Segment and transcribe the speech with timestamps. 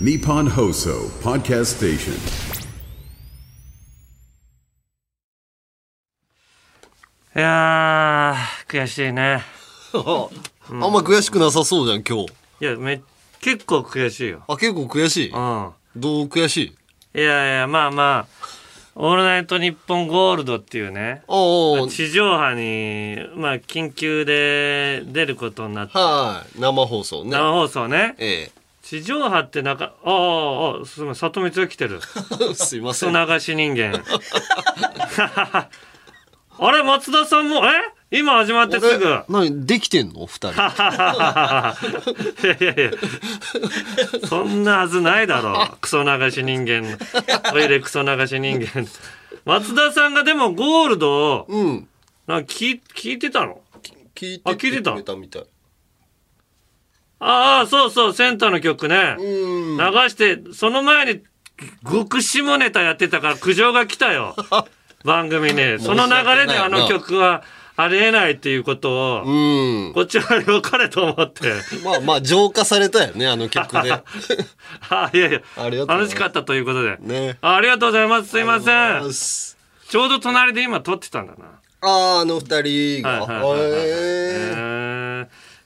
[0.00, 2.12] Nippon Hoso Podcast Station.
[7.34, 9.42] いやー悔しいね。
[9.94, 12.32] あんま悔しくなさそうじゃん今日。
[12.60, 13.00] いやめ
[13.40, 14.42] 結構悔しいよ。
[14.48, 15.30] あ結構悔しい？
[15.30, 15.70] うん。
[15.96, 16.74] どう悔し
[17.14, 17.18] い？
[17.18, 18.46] いやいやまあまあ
[18.96, 21.22] 「オールナイトニッポンゴールド」っていうね。
[21.28, 25.96] おお地上波にまあ緊急で出ることになって。
[25.98, 26.60] はい。
[26.60, 27.30] 生放送ね。
[27.30, 28.14] 生放送ね。
[28.18, 28.50] え
[28.88, 31.98] 地上波ってなんかああああすみません里光が来てる。
[32.50, 34.00] え すいませクソん流し人間。
[36.58, 37.70] あれ松田さんもえ？
[38.12, 39.04] 今始まってすぐ。
[39.08, 40.26] え何できてんの？
[40.26, 40.54] 二人。
[40.54, 40.54] い
[42.46, 42.92] やいやいや。
[44.28, 45.76] そんなはずないだろう。
[45.80, 46.96] クソ流し人間。
[47.50, 48.86] トイレクソ流し人間。
[49.44, 51.88] 松田さんがでもゴールドをうん。
[52.28, 53.60] なんか聞い聞いてたの？
[54.14, 54.92] 聞いてあ聞いてた？
[54.92, 55.44] くれたみたい
[57.18, 59.16] ああそうそうセンターの曲ね。
[59.18, 59.22] う
[59.74, 59.76] ん。
[59.78, 61.22] 流してその前に
[61.90, 64.34] 極下ネタやってたから苦情が来たよ。
[65.04, 67.42] 番組ねその流れであの曲は
[67.76, 69.92] ありえないっていうことをうん。
[69.94, 71.52] こっちは良かれと思って。
[71.84, 73.92] まあまあ浄化されたよねあの曲で。
[74.90, 75.40] あいやいや。
[75.86, 76.96] 楽しかったということで。
[77.00, 77.38] ね。
[77.40, 78.30] あありがとうございます。
[78.30, 81.60] すいませあんちょうど隣で今撮ってたんだな。
[81.82, 83.10] あーあの二人が。
[83.10, 85.05] はいはいはいはいへへー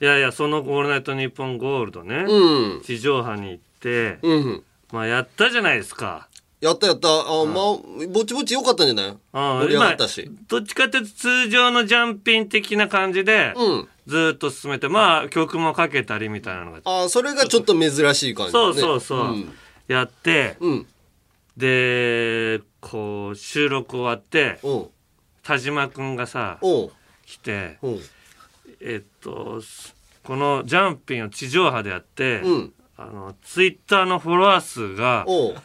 [0.01, 2.83] いやいやその「オールナイトニッポンゴールドね」えうん。
[2.83, 4.63] 地上波に行って、うん。
[4.93, 6.29] まあやったじゃないですか。
[6.61, 7.09] やったやった。
[7.09, 7.13] あ
[7.45, 9.07] まあぼちぼち良かったんじゃない？
[9.09, 10.23] うん盛り上がったし。
[10.27, 13.89] 今どっちかっていうと通常のジャンピン的な感じで、うん。
[14.07, 16.81] ずーっと進めてまあ曲もかけたりみたいなのが。
[16.85, 19.53] あーそれがちょっと珍しい感じだそうねそうそう、ん。
[19.87, 20.87] やってうん。
[21.57, 24.91] でこう収録終わっておう
[25.43, 26.93] 田島くんがさおう。
[27.27, 28.01] 来ておう
[28.81, 29.61] えっと
[30.23, 32.73] このジャンピンを地上波でやって、うん。
[32.97, 35.57] あのツイッターのフォロワー数がおう。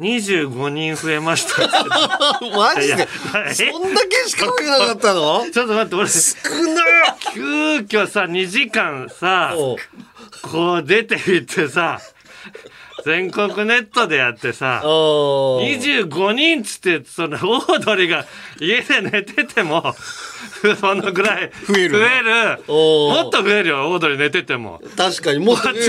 [0.00, 1.62] 25人増えました。
[2.56, 3.08] マジで？
[3.48, 5.44] えそんだけしか増えなかったの？
[5.50, 6.36] ちょっと待って俺少
[6.74, 6.82] な
[7.32, 9.54] 急遽さ2時間さ
[10.42, 12.00] こう出て行ってさ
[13.04, 18.26] 全国ネットでやってさ おう25人っつってそのオードリーが
[18.60, 19.94] 家で寝てても
[20.80, 22.64] そのぐらい増える増える。
[22.66, 24.80] もっと増えるよオードリー寝てても。
[24.96, 25.80] 確かにもっと増える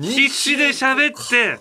[0.00, 1.58] 必死で喋って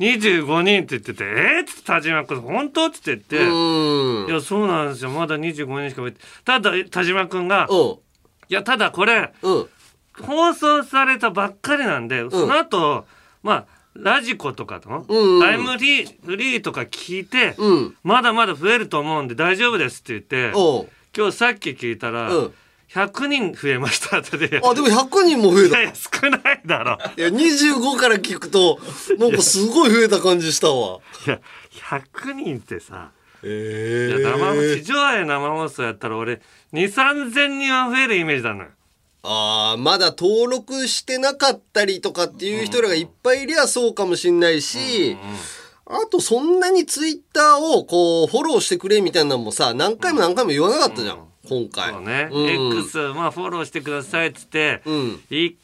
[0.00, 4.26] 25人って言ってて「えっ?」っつって田島君「本当?」っつって言って「うん。
[4.28, 5.10] いやそうなんですよ。
[5.10, 7.98] まだ25人しか増えてただ田島君が「おう。
[8.48, 9.66] いやただこれうん。
[10.22, 13.04] 放送されたばっかりなんで、その後
[13.44, 15.40] まあラジコとかの、うんうん。
[15.40, 17.96] タイムリーフリーとか聞いて、うん。
[18.02, 20.88] まだまだ増えると思うんで大丈夫ですって言っておう。
[21.16, 22.54] 今日さっき聞いたら、うん。
[22.90, 24.60] 100人増えましたって言って。
[24.64, 25.80] あでも100人も増えた。
[25.80, 26.98] いいやいや少ないだろ。
[27.16, 28.80] や25から聞くと
[29.18, 30.98] なんかすごい増えた感じしたわ。
[31.26, 31.40] いや
[31.70, 33.10] 100人ってさ
[33.42, 34.16] え。
[34.18, 36.40] いや生地上波で生放送やったら俺
[36.72, 38.70] 2 3 0 0 0人は増えるイメージだのよ
[39.26, 45.16] ああまだ登録してなかったりとかっていう人らがいっぱいいりゃそうかもしんないし、
[45.86, 51.18] あとそんなにツイッターをこうフォローしてくれみたいなのもさ何回も何回も言わなかったじゃん、
[51.48, 51.92] 今回。
[51.92, 55.20] そうね、うん、X まあフォローしてくださいっつって、うん。
[55.30, 55.54] い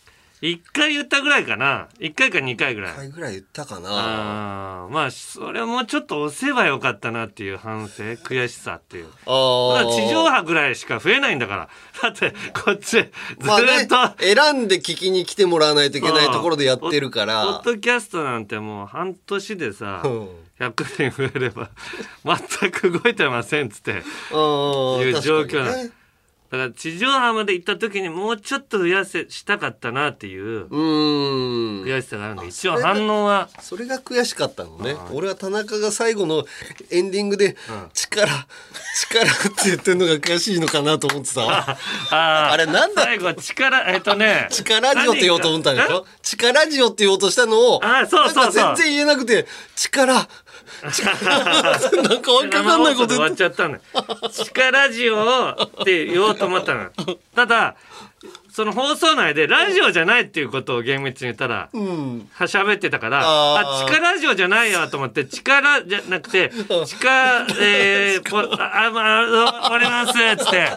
[0.43, 1.89] 1回言ったぐらいかな。
[1.99, 2.93] 1回か2回ぐらい。
[2.93, 3.89] 1回ぐらい言ったかな。
[3.91, 9.09] あーまあそれもちょっと押せばよかったなっていう反省悔しさっていう。
[9.27, 11.69] あまだ地上波ぐらいしか増えないんだから。
[12.03, 12.33] だって
[12.65, 13.87] こっちずっと、まあね
[14.19, 20.29] 選んで聞きに来てもらわないといけないところでやってるかポッらドキャストなんてもう半年でさ、うん。
[20.59, 21.71] 100人増えれば
[22.25, 23.91] 全く動いてませんっつって。
[23.91, 24.03] いう
[25.21, 25.91] 状況なの
[26.51, 31.83] だから地上波まで行った時にもうちょっと増やせしたかったなっていううん。
[31.85, 34.97] 悔しさがあるんで一応反応はそれが悔しかったのね。
[35.13, 36.45] 俺は田中が最後の
[36.91, 37.57] エンディングで
[37.95, 41.65] 「力力」って言ってるのが悔しいのかなと思ってたわ。
[42.11, 42.53] あー。
[42.53, 43.03] あれなんだ？
[43.05, 48.55] 最後力えっとね力ジオって言おうと思ったんでしょ力ジオって言おうとしたのをあそうそうそう。
[48.57, 49.47] なんか全然言えなくて
[49.77, 50.29] 力力
[52.09, 53.81] なんかわけわかんないこと生放送で終わっちゃったのよ。
[54.33, 56.91] 力ラジオって言おうと思ったの。
[57.35, 57.77] ただ
[58.53, 62.29] その放送内でラジオじゃないっていうことを厳密に言ったら、うん。
[62.33, 63.85] は喋ってたからあー。
[63.85, 66.51] あ力ラジオじゃないよと思って力じゃなくて
[66.87, 70.69] 力えー、ぽああまあ終わりますっつって。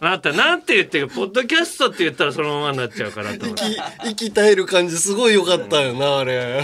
[0.00, 0.32] なった。
[0.32, 3.64] なんて言ってるポッドキャストって言ったらそのままになっちゃうからと思って。
[4.08, 6.62] 息息絶える感じすごい良かったよなあれ。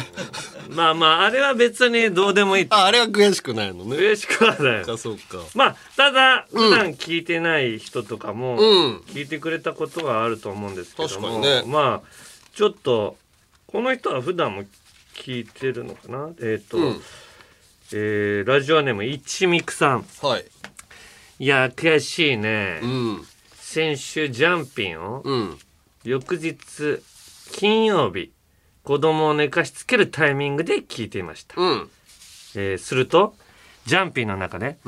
[0.70, 3.96] まあまああれは別にどうでもいいああれは悔しくないのね。
[3.96, 4.80] 嬉しくはない。
[4.82, 5.38] あそうか。
[5.54, 8.96] まあただ普段聞いてない人とかもうん。
[9.08, 11.62] 聞いてくれたことがあると思うんですけども、ね。
[11.66, 12.08] まあ
[12.54, 13.16] ちょっと
[13.66, 14.64] この人は普段も
[15.14, 16.30] 聞いてるのかな？
[16.40, 17.00] えっ、と、うん。
[17.94, 20.06] えーラジオネーム一ミクさん。
[20.22, 20.44] はい。
[21.38, 23.26] いや悔しいね、うん。
[23.54, 25.58] 先週ジャンピンをうん。
[26.04, 26.56] 翌日
[27.52, 28.32] 金曜日
[28.82, 31.90] 子供を寝かしつけるタイミングで聞いていました、うん。
[32.54, 33.34] えーすると
[33.86, 34.78] ジャンピンの中で、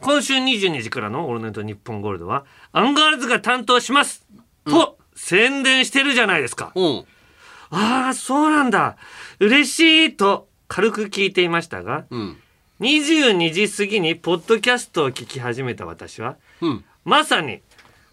[0.00, 4.26] 今週22時からの「オールナイトニッポンゴールド」はアンガールズが担当します
[4.64, 6.72] と、宣伝してるじゃないですか。
[6.74, 7.04] うん。
[7.70, 8.96] ああそうなんだ。
[9.40, 9.80] 嬉し
[10.12, 12.36] いと軽く聞いていましたがうん。
[12.80, 16.84] 22時過ぎにポッドキャストを聞き始めた私はうん。
[17.04, 17.62] まさに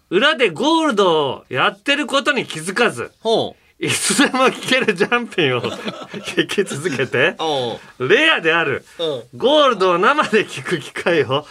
[0.08, 3.84] 裏でゴールドをやってることに気づかずほう。
[3.84, 5.62] いつでも聞けるジャンピンを
[6.12, 7.36] 聞き続けて
[7.98, 9.38] レアであるうん。
[9.38, 11.46] ゴールドを生で聞く機会を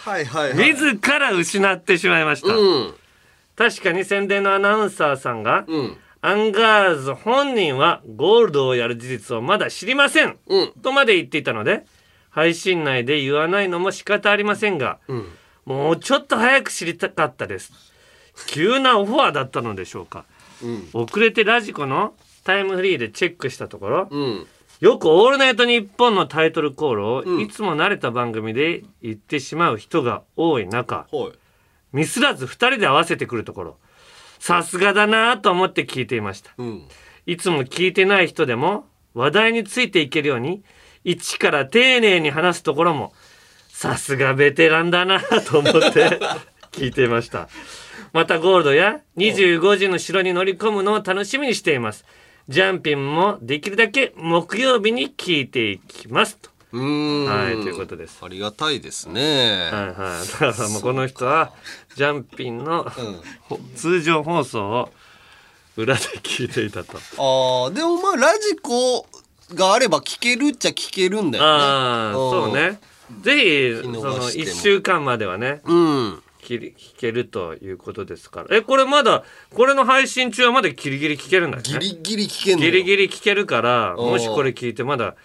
[0.54, 2.94] 自ら失ってしまいました、うん
[3.60, 5.96] 確かに宣伝のアナウンサーさんが、うん。
[6.22, 10.72] アンガールズ本人はゴールドをやる事実をまだ知りません、うん。
[10.82, 11.84] とまで言っていたので
[12.30, 15.26] 配信内で言わないのも仕方ありませんが、ん。
[15.66, 17.70] もうちょっと早く知りたかったです。
[18.46, 20.24] 急なオファーだったのでしょうか。
[20.62, 20.88] うん。
[20.94, 22.14] 遅れてラジコの
[22.44, 24.46] タイムフリーでチェックしたところ、うん。
[24.80, 31.39] よく「オールナイトニッポン」のタイトルコールをうんいつも慣れた番組で言ってしまう人が多い中、はい
[31.92, 33.76] ミスらず2人で合わせてくるところ。
[34.38, 36.52] さすがだなぁと思って聞いていました。
[36.56, 36.82] うん。
[37.26, 40.62] いつも聞いてない人でも話題についていけるように
[41.04, 43.12] 一から丁寧に話すところも
[43.68, 46.18] さすがベテランだなぁと思って
[46.72, 47.48] 聞いていました。
[48.12, 52.04] またゴールドや25時の城に乗り込むのを楽しみにしています。
[52.48, 57.26] ジャンピンもできるだけ木曜日に聞いていきますとうーん。
[57.26, 58.18] はいということです。
[58.22, 59.70] ありがたいですね。
[59.72, 60.28] はいはい。
[60.28, 61.52] だからもうこの人は
[61.96, 62.84] ジャンピンの、
[63.48, 64.90] ほ通常放送を
[65.76, 66.96] 裏で聞いていたと。
[66.96, 69.06] ああでもまあラジコ
[69.54, 71.50] があれば聞けるっちゃ聞けるんだよね。
[71.50, 72.80] ああ、そうね。
[73.22, 74.50] ぜひ、そのしても。
[74.50, 76.22] 1週間まではね、うん。
[76.42, 78.56] 聞り聞けるということですから。
[78.56, 79.24] え、これまだ、
[79.54, 81.68] これの配信中はまだギリギリ聞けるんだよね。
[81.68, 82.70] ギリギリ聞けんのよ。
[82.70, 85.16] ギリギリ聞けるから、もしこれ聞いてまだ、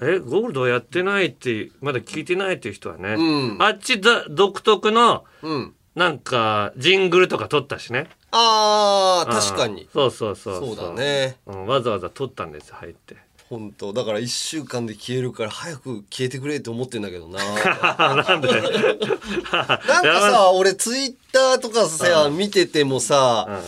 [0.00, 3.62] え、ゴールドやってないって、まだ聞いてないっていう人はね、うん。
[3.62, 5.74] あっちだ独特の、うん。
[5.94, 8.08] なんか、ジングルとか撮ったしね。
[8.32, 9.88] ああ確かに。
[9.92, 10.76] そうそうそうそう。
[10.76, 11.36] だね。
[11.46, 13.16] うん、わざわざ撮ったんです入って。
[13.48, 13.92] 本当。
[13.92, 17.38] だから1週間で消えるから早く消えてくれって思ってんだけどな。
[18.24, 18.48] なんで？
[18.50, 23.60] なんかさ俺ツイッターとかさ見ててもさ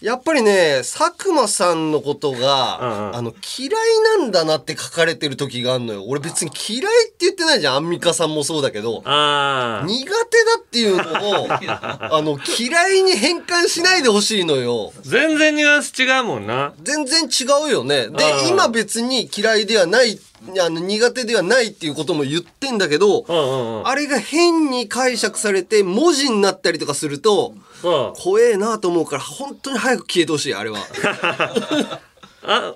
[0.00, 3.16] やっぱりね佐久間さんのことうんがうん。
[3.16, 3.70] あの嫌い
[4.18, 6.04] なんだなって書かれてる時があるのよ。
[6.06, 7.76] 俺別に嫌いって言ってないじゃん。
[7.76, 8.98] アンミカさんもそうだけど。
[8.98, 9.86] 苦手だ
[10.60, 14.92] っていうのを あの嫌いに変換しないでほしいのよ。
[15.02, 16.72] 全然ニュアンス違うもんな。
[16.82, 18.08] 全然違うよね。
[18.08, 18.48] でうん。
[18.48, 20.18] 今別に嫌いではない
[20.60, 23.88] あの苦手ではないっていうことも言ってんだけどうんうんうん。
[23.88, 30.78] あれが変に解釈されて文字になったりとかするとそう怖えなと思うから本当に早く消えてほしいあれは。
[32.42, 32.74] あ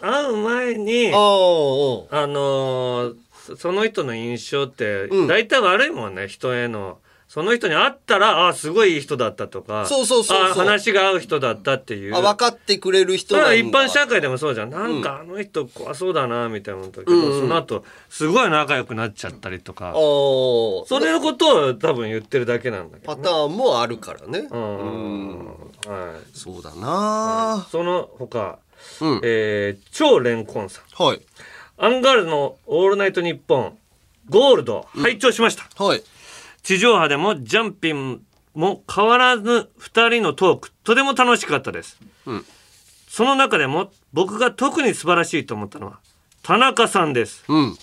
[0.00, 3.14] 会う前にあああのー
[3.46, 5.26] そその人の印象ってうん。
[5.26, 12.16] 大体悪いもんね、人へのその人に会ったらあすごいいい人だったとかそうそうそう話が合う人だったっていう。
[12.16, 13.52] あ分かってくれる人だ。
[13.52, 14.70] 一般社会でもそうじゃん。
[14.70, 17.40] なんかあの人怖そうだなみたいなのだけど、うんうん。
[17.42, 19.88] その後すごい仲良くなっちゃったりとか。
[19.88, 24.48] ああそれのことを多分言ってるだけなんだけどね、パターンもあるからね。
[24.50, 25.28] うん。
[25.28, 25.46] うん。
[25.46, 25.56] はい、
[26.32, 27.66] そうだな。
[27.70, 28.58] その他、
[29.02, 29.20] うん。
[29.22, 31.04] えー超レンコンさん。
[31.04, 31.20] はい。
[31.76, 33.78] アンガールズの「オールナイトニッポン」
[34.30, 36.02] ゴールド拝聴しました、はい
[36.62, 38.22] 地上波でもジャンピン
[38.54, 42.44] も変わらず2人のトークとても楽しかったです、うん。
[43.08, 45.98] その中でも僕が特に素晴らしいと思ったのは
[46.42, 47.44] 田中さんです。
[47.48, 47.76] うん。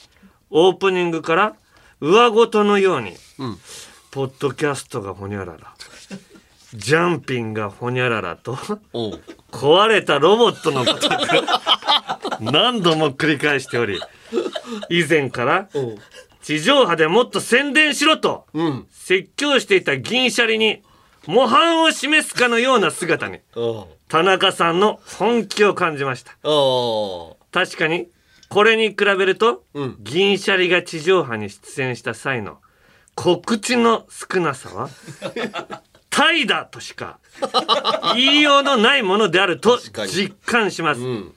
[0.50, 1.55] オープニングから
[2.00, 3.58] 上ごとのように、うん。
[4.12, 5.74] ポッドキャストがほにゃらら
[6.74, 8.55] ジャンピンがほにゃららと
[9.51, 11.15] 壊れたロボットのことく
[12.39, 14.00] 何度も繰り返しており
[14.89, 15.70] 以前から
[16.45, 18.87] 地上波でもっと宣伝しろとうん。
[18.91, 20.83] 説教していた銀シャリに
[21.25, 26.33] 模範を示すかのような姿に あ田中さんの本気を感じました。
[26.43, 28.09] あ確かに
[28.49, 29.97] これに比べると、うん。
[30.01, 32.59] 銀シャリが地上波に出演した際の
[33.15, 34.89] 告知の少なさは
[36.11, 37.17] 怠惰としか
[38.13, 41.33] 言いようのないものであると実感します、うん。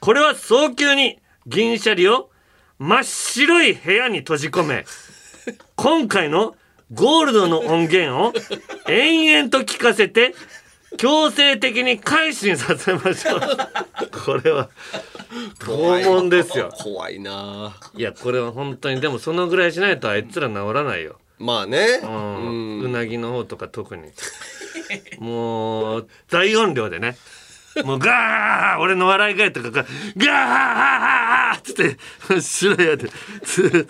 [0.00, 2.30] これは早急に銀シャリを
[2.78, 4.84] 真っ白い部屋に閉じ込め
[5.76, 6.56] 今回の
[6.92, 8.32] ゴールドの音源を
[8.88, 10.34] 延々と聞かせて
[10.96, 13.40] 強制的に改心させましょう。
[14.24, 14.70] これは
[15.58, 16.70] 拷問ですよ。
[16.72, 17.76] 怖いな。
[17.96, 21.18] いやこれは本当にでもそのぐらいしないとあいつら治らないよ。
[21.38, 22.00] まあね。
[22.02, 22.80] うん。
[22.82, 24.12] うなぎの方とか特に。
[25.18, 27.16] もう大音量でね
[27.82, 33.08] もうガー俺の笑い声とかがガーッつって白屋で
[33.42, 33.88] つ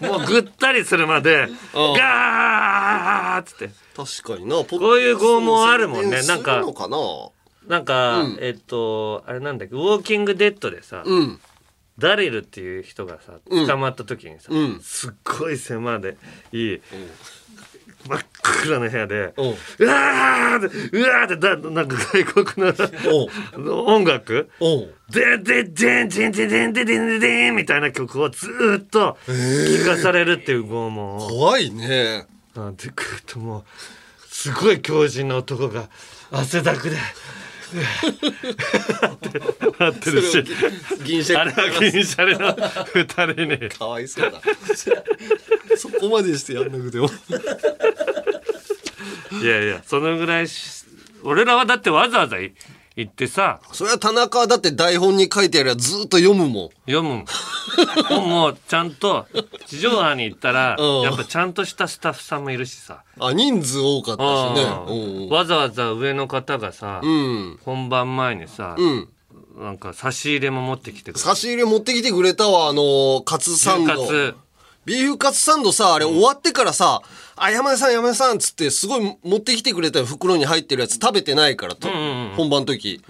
[0.00, 3.70] もうぐったりするまでガーッつって。
[3.96, 6.66] 確かになここういう拷問あるもんねなんかな。
[7.68, 11.40] なんか、えっとあれなんだっけ「ウォーキングデッド」でさ、うん。
[11.98, 14.80] ダリルっていう人がさ捕まった時にさ、うん。
[14.80, 16.16] すっごい狭で
[16.50, 16.80] いい、
[18.08, 19.42] 真っ暗な部屋で、う。
[19.42, 22.66] んうわーってうわーってだなんか外国
[23.64, 24.50] の音楽？
[25.10, 31.28] でででんでんでんでんでんでんでんでんみたいな曲をずーっと聴かされるっていう拷問を。
[31.28, 32.26] 怖いね。
[32.54, 33.64] なんてくるともう
[34.26, 35.88] すごい強靭な男が
[36.30, 36.96] 汗だくで。
[39.78, 40.44] なってるし。
[41.04, 42.56] 銀シャあれは銀シャリの
[42.94, 43.70] 二人に。
[43.70, 44.40] かわいそうだ。
[45.76, 47.08] そこまでしてやんなくても。
[49.42, 50.84] いやいやそのぐらいし
[51.22, 52.52] 俺らはだってわざわざい
[52.96, 53.60] 行ってさ。
[53.72, 56.70] それは田中はだって台本に書いてあるやつずっと読むもん。
[56.86, 57.24] 読むもん
[58.10, 59.26] もうちゃんと
[59.66, 61.00] 地上波に行ったらうん。
[61.02, 63.02] やっぱちゃんとしたスタッフさんもいるしさ。
[63.18, 65.26] あ人数多かったしね。
[65.26, 65.28] うん。
[65.28, 67.58] わざわざ上の方がさうん。
[67.64, 69.08] 本番前にさうん。
[69.58, 73.92] なんか差し入れも持ってきてくれ差し入れ持ってきてくれたわあのカツサンド。
[73.92, 74.34] 牛カツ。
[74.86, 77.02] ビーフカツサンドさあれ終わってからさ
[77.36, 81.88] 「あ山根さん山根さん」っつってすごい持ってきてくれたよ袋に入ってるやつ食べてないからと、
[82.36, 83.02] 本番の時、し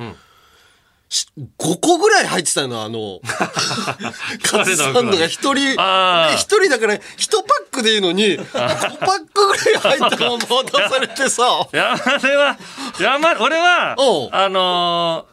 [1.11, 3.21] 5個ぐらい入ってたよなあの
[4.43, 6.35] カツサンドが一人あー。
[6.37, 8.79] 一人だから1パックでいいのに5パッ
[9.33, 11.67] クぐらい入ったまま渡されてさ。
[11.73, 12.59] 山根は
[13.01, 13.97] 山俺は
[14.33, 15.27] あの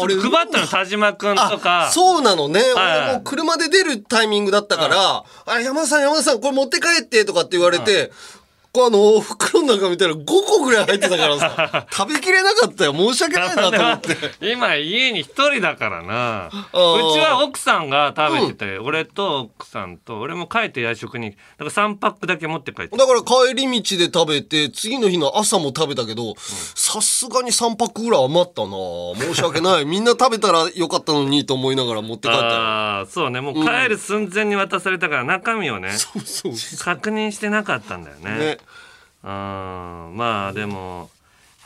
[0.00, 1.86] あれー、配ったの田島君とか。
[1.86, 2.60] あそうなのね。
[2.60, 3.00] はい。
[3.08, 8.12] 俺も車で出るタイミングだったから、あ、山田さん山田さんこれ持って帰ってとかって言われて、
[8.74, 12.92] あの、袋の中見たら5個ぐらい入ってたからさ、 食べきれなかったよ。
[12.92, 14.16] 申し訳ないなと思って。
[14.52, 16.50] 今家に一人だからな。
[16.72, 17.12] うー。
[17.14, 22.96] ちは奥さんが食べてて、俺と奥さんと俺も帰って夜食にだから3パックだけ持って帰って。
[22.96, 28.76] だから帰り道で食べて、次の日の朝も食べたけど、さすがに3パックぐらい余ったな。
[29.16, 29.84] 申し訳ない。
[29.86, 32.50] みんな食べたらよかったのにと思いながら持って帰ったよ。
[32.52, 33.40] ああそうね。
[33.40, 36.52] もう帰る寸前に渡されたから中身をね、そうそう。
[36.78, 38.38] 確認してなかったんだよね。
[38.38, 38.58] ね。
[39.22, 41.10] まあでも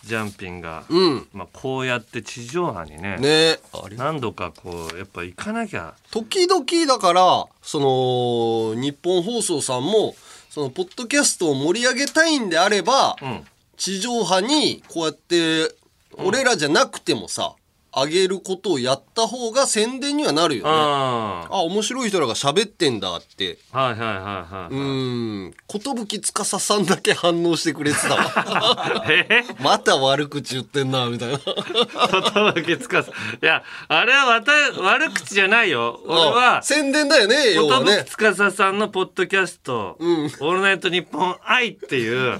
[0.05, 1.29] ジャンピンが、うん。
[1.33, 3.59] まあ、こうやって地上波にねね。
[3.97, 5.95] 何度かこうやっぱ行かなきゃ。
[6.11, 10.15] 時々だからその日本放送さんも
[10.51, 13.45] そのポッドキャストを盛り上げたいんであれば、ん。
[13.77, 15.75] 地上波にこうやって
[16.19, 17.55] 俺らじゃなくてもさ
[17.95, 20.71] 上げることをやった方が宣伝にはなるよね。
[20.73, 23.59] ああ面白い人らが喋ってんだって。
[23.73, 25.55] あはいはいはいはい、うーん。
[25.69, 29.05] 寿司さんだけ反応してくれてたわ。
[29.09, 29.45] え？
[29.61, 31.39] また悪口言ってんな、みたいな。
[32.67, 33.13] 寿つかすい
[33.45, 38.05] やあれはわた悪口じゃないよ俺は宣伝だよね、要はね。
[38.09, 42.37] 寿司さんのポッドキャスト「オールナイトニッポン愛」っていう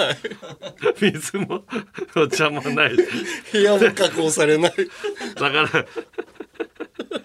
[1.01, 1.63] 水も
[2.17, 2.97] お茶もない
[3.53, 4.73] 部屋も確保されない。
[5.43, 5.81] だから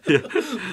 [0.09, 0.21] いや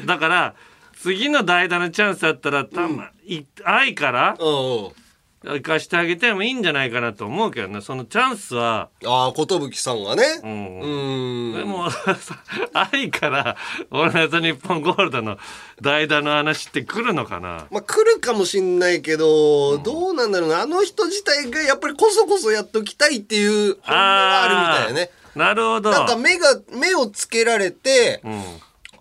[0.07, 0.55] だから
[1.01, 5.05] 次の代打のチャンスあったらたま、い愛からうん。
[5.47, 10.23] 行かしてあげてもいいんじゃないかなと思うけどねそのチャンスはああ、寿さんがね。
[10.43, 11.57] ううんん。
[11.59, 11.89] でも
[12.73, 13.57] 愛から
[13.93, 15.37] 「オールナイトニッポンゴールド」の
[15.83, 17.67] 代打の話って来るのかな？
[17.71, 20.63] まあ来るかもしんないけど、どうなんだろうな。
[20.63, 25.11] あの人自体がやっぱりこそこそやっときたいっていう本音があるみたいよね。
[25.35, 28.43] なるほどなんか目が、目をつけられて、うん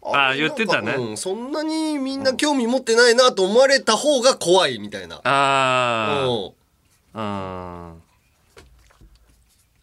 [0.05, 5.21] ああ言ってたねうん、そんなにみんな興味持ってないなと思われた方が怖いみたいな。
[5.23, 6.27] あ
[7.15, 7.93] うんあ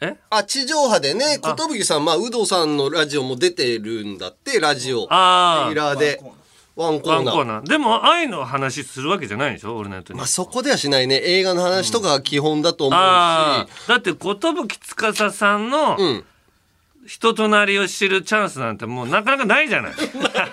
[0.02, 0.16] うんえ？
[0.28, 5.06] あ、地上波でね、寿さん、まあ、有働さんのラジオも出てるんだって、ラジオ。
[5.08, 6.22] あレギュラーで。
[6.76, 7.34] ワンコーナー。
[7.34, 9.76] コーナーでも愛の話するわけじゃないでしょ？
[9.76, 11.20] 俺のやつにまあ、そこではしないね。
[11.22, 13.00] 映画の話とかが基本だと思うし。
[13.00, 16.24] ああだって寿司さんのうん。
[17.10, 19.92] 人となりを知るチャンスなんてもうなかなかないじゃない。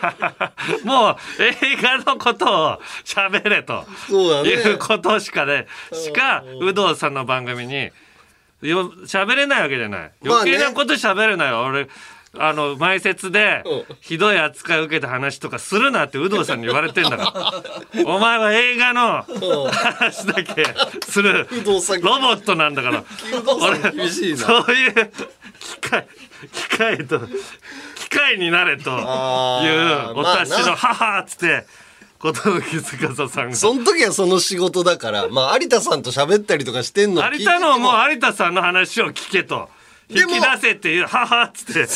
[0.83, 3.85] もう映画のことを喋れと
[4.43, 5.67] いうことしかね。
[5.93, 7.91] しか有働さんの番組に
[8.63, 10.11] よ喋れないわけじゃない。
[10.25, 11.87] 余計なこと喋るなよ、俺
[12.39, 13.95] あの前説でうん。
[14.01, 17.63] ひどい扱いを受けた話とかするなって有働さんに言われてんだか
[17.95, 18.03] ら。
[18.05, 20.65] お前は映画の話だけ
[21.07, 21.47] する
[22.01, 23.03] ロボットなんだから。
[23.31, 24.37] 有働さん厳しいな。
[24.37, 24.93] そういう
[25.59, 26.07] 機械
[26.51, 28.97] 機械と機いになれという
[30.15, 31.65] お達しの母っつって
[32.19, 32.33] 寿
[32.81, 33.55] 司さんが。
[33.55, 39.69] その時はその仕事だから、まあ、有田さんと喋ったりとかしてんの有田のもう有田さんの話を聞けと
[40.09, 41.87] 引き出せっていう「はは」っつって。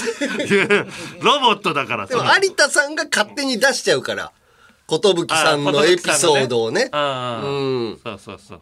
[1.21, 4.31] ロボットだからでも有田さんが勝手に出しちゃうから
[4.99, 6.89] 寿さんのエピソードをね。
[6.91, 7.49] ああ、う
[7.91, 7.99] ん。
[8.03, 8.39] そうそう。
[8.39, 8.61] そう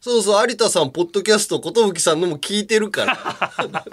[0.00, 0.48] そうそう。
[0.48, 3.18] 有田さんポッドキャスト寿さんのも聞いてるから。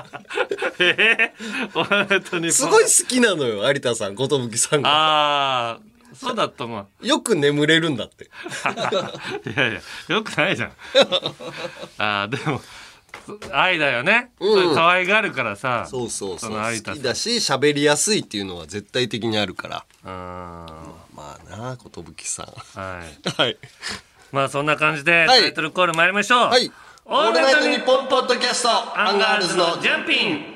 [0.80, 1.34] ええ
[1.74, 4.90] 本当にすごい好きなのよ有田さん寿さんが。
[4.90, 5.80] ああ
[6.16, 8.25] そうだと思うよく眠れるんだって。
[9.50, 10.72] いやいやよくないじゃん。
[11.98, 12.62] ああでも
[13.51, 14.75] 愛だよね、うん。
[14.75, 15.86] 可愛がるからさ。
[15.89, 16.51] そうそうそう。
[16.51, 19.86] 好きだし喋りやすいっていうのは絶対的にあるから。
[20.06, 20.65] あ
[21.15, 21.92] まあな寿
[22.25, 22.46] さん。
[22.46, 23.42] ーはい。
[23.42, 23.58] はい。
[24.32, 25.42] まあそんな感じではい。
[25.42, 26.48] タイトルコール参りましょう。
[26.50, 26.72] はい。
[27.06, 30.52] オールナイトニッポンポッドキャストアンガールズのジャンピン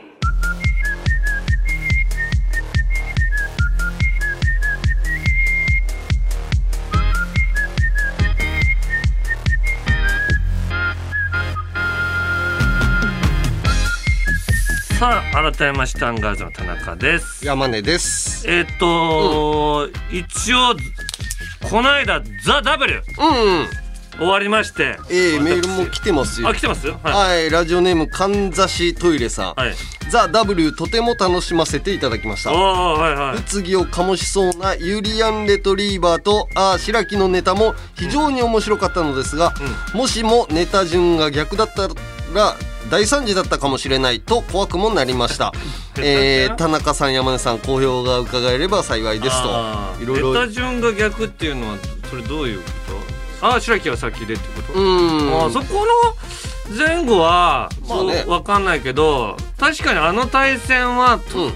[14.98, 17.46] さあ改めましてアンガールズの田中です。
[17.46, 18.50] 山根です。
[18.50, 20.76] えっ、と、一応
[21.70, 23.68] この間「ザ・ w うんうん。
[24.18, 24.98] 終わりまして。
[25.12, 26.50] ええメールも来てますよ。
[26.50, 26.88] あ来てます？
[26.88, 29.76] ははい、ラジオネームかんざしトイレさん、い、はい、
[30.10, 32.52] ザ・ W とても楽しませていただきました。
[32.52, 33.38] はいはい。
[33.38, 39.54] 物議を醸しそうなユリアン・レトリーバーとあー白木のネタも非常に面白かったのですが、
[39.94, 41.88] もしもネタ順が逆だった
[42.34, 42.56] ら
[42.90, 45.54] 大惨事だったかもしれないと怖くもなりました、
[46.00, 49.50] えー、田中さん山根さん好評が伺えれば幸いですと。
[50.02, 50.34] いろいろ。
[50.34, 51.78] ネタ順が逆っていうのは
[52.10, 52.64] それどういうこ
[53.42, 53.48] と？
[53.48, 55.42] ああ白木は先でってこと、うん。
[55.42, 55.86] あーそこ
[56.70, 58.22] の前後は、まあね。
[58.24, 61.54] そうわかんないけど確かにあの対戦は、とうん。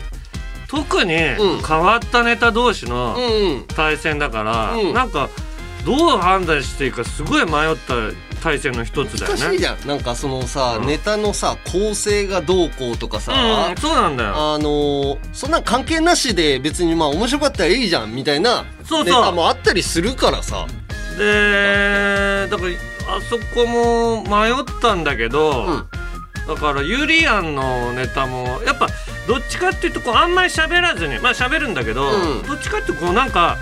[0.67, 1.61] 特にうん。
[1.61, 3.65] 変わったネタ同士のうん。
[3.75, 4.93] 対戦だから、うん。
[4.93, 5.29] なんか
[5.85, 7.95] どう判断していいかすごい迷った
[8.41, 9.39] 対戦の一つだよね。
[9.39, 9.87] 難しいじゃん。
[9.87, 10.87] なんかそのさ、うん。
[10.87, 13.31] ネタのさ構成がどうこうとかさ、
[13.69, 14.53] うん、そうなんだよ。
[14.53, 19.05] あのーそんなん関係なしで別にまあ面白かったらいいじゃんみたいなそうそう。
[19.05, 20.65] ネタもあったりするからさ。
[21.17, 25.87] でだからあそこも迷ったんだけど、うん。
[26.47, 28.87] だからユリアンのネタもやっぱ
[29.27, 32.43] どっちかっていうとこうあんまり喋らずにまあ喋るんだけど、うん。
[32.43, 33.57] どっちかっていうとこうなんか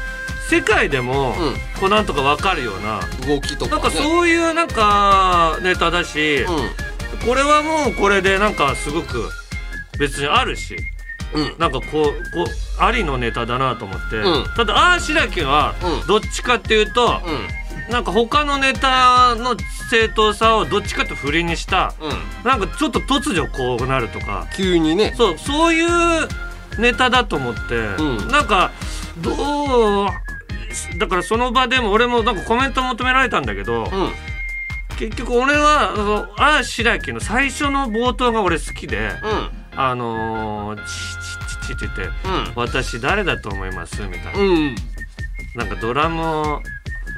[0.50, 1.36] 世界でもうん。
[1.80, 6.48] こうなんとかわかるような、動きとか、ね、なんかそういうなんかネタだし、う
[7.26, 9.30] これはもうこれでなんかすごく
[10.00, 10.76] 別にあるし。
[10.76, 10.78] ん
[11.34, 11.56] うん。
[11.60, 14.46] なんかこうこうありのネタだなと思って、うん。
[14.56, 16.08] ただああ白木はうん。
[16.08, 17.22] どっちかっていうと、
[17.88, 17.92] うん。
[17.94, 19.56] なんか他のネタの
[19.90, 21.94] 正当さをどっちかと振りにした。
[22.02, 22.44] うん。
[22.44, 24.48] なんかちょっと突如こうなるとか。
[24.56, 25.14] 急にね。
[25.16, 26.28] そうそういう
[26.80, 28.28] ネタだと思って、うん。
[28.30, 28.72] なんか
[29.20, 30.08] どう
[30.98, 34.12] だからその場でも俺もなんかコメント求められたんだけど、うん。
[34.98, 39.12] 結局俺はあのああ白木の最初の冒頭が俺好きで、
[39.76, 44.76] あのー、チチチチって言ってうん「私誰だと思います?」みたいな、うん。
[45.56, 46.62] なんかドラムを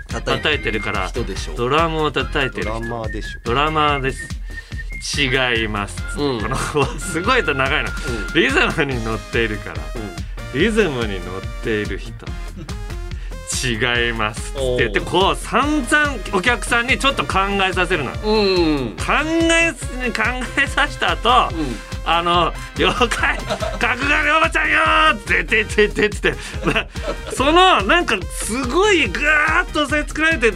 [0.09, 1.11] 叩叩いてるから
[1.57, 3.39] ドラムを叩いてドラマーでしょ。
[3.45, 4.41] ドラマーです。
[5.19, 6.41] 違います、うん。
[6.41, 7.89] このすごいと長いの、
[8.35, 9.75] リズムに乗っているから。
[10.53, 12.13] リズムに乗っている人
[13.63, 18.11] 違いますって言ってこう散々お客さんにちょっと考えさせるの。
[18.11, 18.35] 考うん。
[18.35, 18.39] う
[18.89, 18.95] ん
[19.51, 20.23] えす考
[20.57, 21.49] えさせた後、
[22.05, 23.37] あの「了解。
[23.79, 24.79] 角刈りおばちゃんよ!」
[25.15, 26.29] ってってってってって。
[26.29, 26.37] って
[26.73, 26.87] な
[27.33, 30.51] そのなんかすごいぐーっとそれ作られて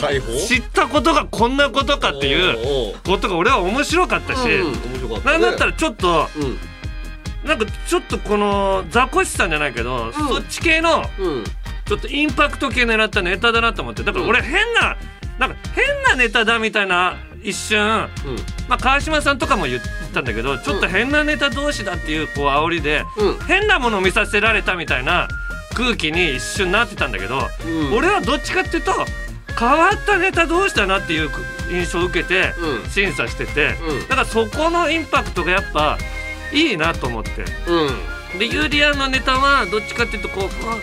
[0.00, 0.26] 解放？
[0.46, 4.78] 知ったことがこんなことかっていうことが俺は面白かったし、うんね。
[5.24, 6.58] なんだったらちょっとうん。
[7.44, 11.44] なんかちょっとこのザコシさんじゃないけど、そっち系のうん
[11.86, 14.02] ちょっとインパクト系狙ったネタだなと思って。
[14.02, 14.96] だから俺変な
[15.38, 18.08] なんか変なネタだみたいな一瞬うん。
[18.68, 23.38] まあ川島さんとかも言ったんだけどちょっと変なネタ同士だっていうこう煽りで、うん。
[23.46, 25.28] 変なものを見させられたみたいな
[25.74, 27.94] 空気に一瞬なってたんだけど、うん。
[27.94, 28.92] 俺はどっちかっていうと
[29.58, 31.30] 変わったネタ同士だなっていう
[31.70, 32.90] 印象を受けてうん。
[32.90, 34.08] 審査してて、うん。
[34.08, 35.98] だからそこのインパクトがやっぱ
[36.52, 37.44] いいなと思って。
[37.68, 38.38] うん。
[38.38, 40.78] でユーリアンのネタはどっちかっていうとこうあ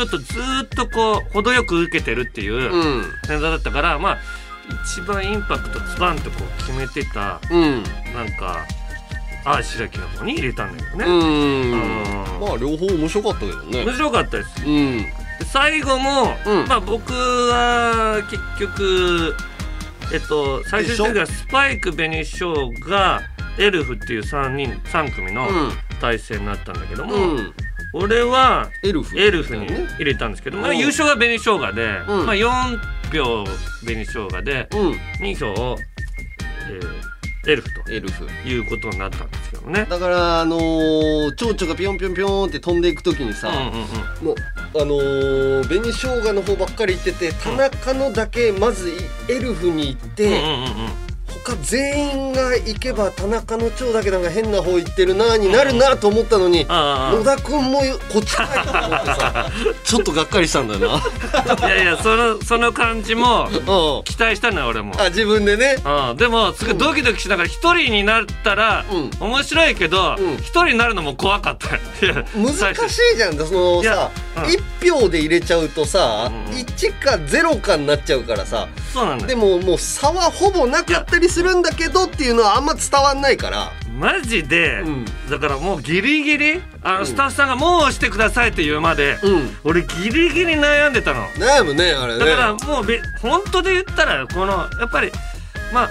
[0.00, 3.02] ちょっとずーっとこう程よく受けてるっていううん。
[3.02, 4.18] ネタだったからまあ
[4.86, 7.82] 一番インパクトズバンとこう決めてたうん。
[8.14, 8.64] なんか
[9.44, 11.04] ああ白木の方に入れたんだけどね、
[12.40, 13.84] まあ両方面白かったけどね。
[13.84, 14.64] 面白かったです。
[14.66, 14.98] うん。
[15.38, 16.66] で最後も、うん。
[16.66, 19.34] まあ僕は結局
[20.12, 23.20] えっと最終的にはスパイク紅しょうが
[23.58, 25.72] エルフっていう3人3組のうん。
[26.00, 27.52] 体制になったんだけども、うん
[27.92, 29.18] 俺はエルフ。
[29.18, 29.88] エルフにね。
[29.96, 32.26] 入れたんですけど、まあ、うん優勝は紅生姜で、うん。
[32.26, 32.78] まあ、4
[33.12, 33.44] 票
[33.84, 34.90] 紅生姜でうん。
[35.20, 35.76] 2票、
[36.70, 37.10] えー
[37.46, 38.26] エルフとエルフ。
[38.46, 39.86] いうことになったんですけどね。
[39.88, 44.26] だからあのー、蝶々がピョンピョンピョンって飛んでいく時にさ、うんうんうん。
[44.26, 44.36] もう
[44.74, 48.92] あのー、紅生姜の方ばっかり行ってて田中のだけまず
[49.28, 51.09] エルフに行って、うんうんうんうん
[51.50, 57.80] 他全員が行けば田中の長だけなんか変な方行ってるなになるなと思ったのに、野田君も
[58.12, 59.50] こっちかいと思ってさ
[59.84, 61.00] ちょっとがっかりしたんだよな。
[61.66, 64.04] いやいやそのその感じもうん。
[64.04, 64.94] 期待したのよ俺も。
[64.98, 65.76] あ自分でね。
[65.84, 69.10] うん、でもすごいドキドキしながら一人になったらうん。
[69.18, 70.34] 面白いけどうん。
[70.36, 71.70] 一人になるのも怖かった。
[72.36, 72.54] 難
[72.88, 74.50] しいじゃんそのさ、うん。
[74.50, 74.60] 一
[74.90, 78.68] 票で入れちゃうとさ、うん1か0かになっちゃうからさ。
[78.92, 83.72] そうなんだでよももう差はほぼなかったりするんだけどっていうのはあんま伝わんないから。
[83.98, 85.04] マジで、うん。
[85.28, 86.62] だからもうギリギリ？
[86.82, 87.06] あのん。
[87.06, 89.56] スタッフさんがもう押してくださいって言うまで、うん。
[89.64, 91.26] 俺ギリギリ悩んでたの。
[91.30, 92.18] 悩むねあれね。
[92.18, 95.12] だからもうべ本当で言ったらこのやっぱり
[95.72, 95.90] まあ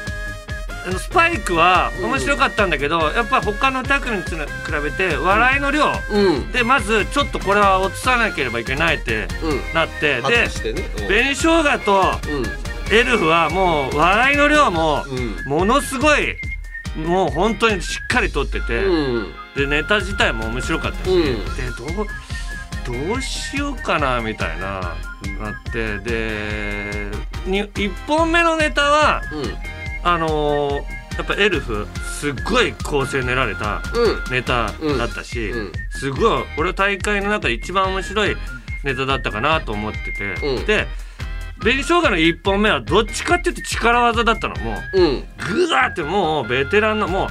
[0.88, 6.52] あのスパイクは面白かったんだけど、やっぱ他のタクにつな比べて笑いの量、うん。
[6.52, 9.74] でまずちょっとこれは落とさなければいけないってうん。
[9.74, 10.90] なってで外してね。
[11.08, 15.50] 紅生姜とうんエルフはもう笑いの量もうん。
[15.50, 16.36] ものすごい
[16.98, 19.34] もう本当にしっかりとってて、うん。
[19.56, 21.24] でネタ自体も面白かったし、うん。
[21.56, 22.08] でどう
[23.08, 24.96] どうしようかなみたいな
[25.40, 27.12] なってで
[27.46, 30.08] に1本目のネタはうん。
[30.08, 31.86] あのーやっぱエルフ
[32.18, 34.32] すっごい構成練られたうん。
[34.32, 35.72] ネタだったし、うん。
[35.90, 38.38] すごい俺大会の中で一番面白い
[38.86, 40.66] ネタだったかなと思ってて、うん。
[40.66, 40.88] で
[41.60, 44.56] 紅生姜の1本目はどっちかっていうと力技だったの。
[44.58, 45.24] もううん。
[45.38, 47.28] グワーってもうベテランのもう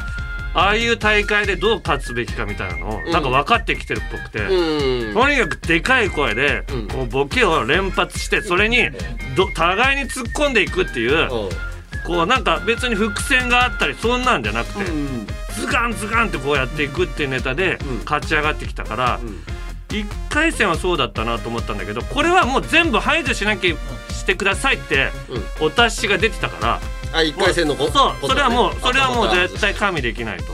[0.55, 3.13] ああいう大会でどう勝つべきかみたいなのをうん。
[3.13, 5.15] なんか分かってきてるっぽくて、うん。
[5.15, 6.89] とにかくでかい声でうん。
[6.89, 8.91] こうボケを連発してそれに
[9.37, 11.29] ど互いに突っ込んでいくっていう
[12.07, 15.27] こうなんか別に伏線があったりそんなんじゃなくてうん。
[15.55, 17.99] ズガンズガンってこうやっていくっていうネタでうん。
[18.05, 19.39] 勝ち上がってきたからうん
[19.89, 23.75] 1回戦はそうだったなと思ったんだけどこれはもう全部排除しなきゃ
[24.13, 25.11] してくださいって
[25.61, 25.67] うん。
[25.67, 26.81] お達しが出てたから。
[27.11, 30.45] あ一回戦のこそうことそれはもうねそれはもうあ絶対加味できないと。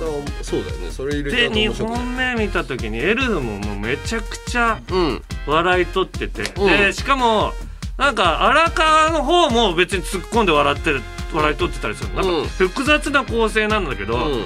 [0.42, 0.90] そうだよね。
[0.92, 1.98] それ入れで2うと面白くない。
[1.98, 5.22] 本目見た時にエルフももうめちゃくちゃうん。
[5.48, 6.66] 笑い取ってて、うん。
[6.68, 7.52] でしかも
[7.98, 12.44] なんか荒川の方も別に突っ込んで笑ってる笑い取ってたりするなんうん。
[12.44, 14.44] か複雑な構成なんだけど、うん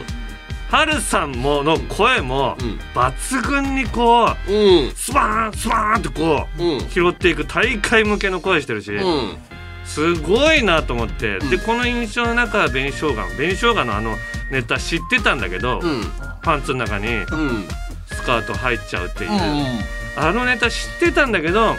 [0.70, 2.78] ハルさんもの声もうん。
[2.94, 4.92] 抜群にこううん。
[4.94, 6.88] スワーンスワーンってこううん。
[6.88, 9.36] 拾っていく大会向けの声してるし、うん。
[9.84, 11.50] すごいなと思って、うん。
[11.50, 14.16] でこの印象の中は紅生姜紅生姜のあの
[14.50, 16.02] ネタ知ってたんだけど、うん。
[16.42, 17.68] パンツの中にうん。
[18.06, 20.22] スカート入っちゃうっていう、うん。
[20.22, 21.76] あのネタ知ってたんだけど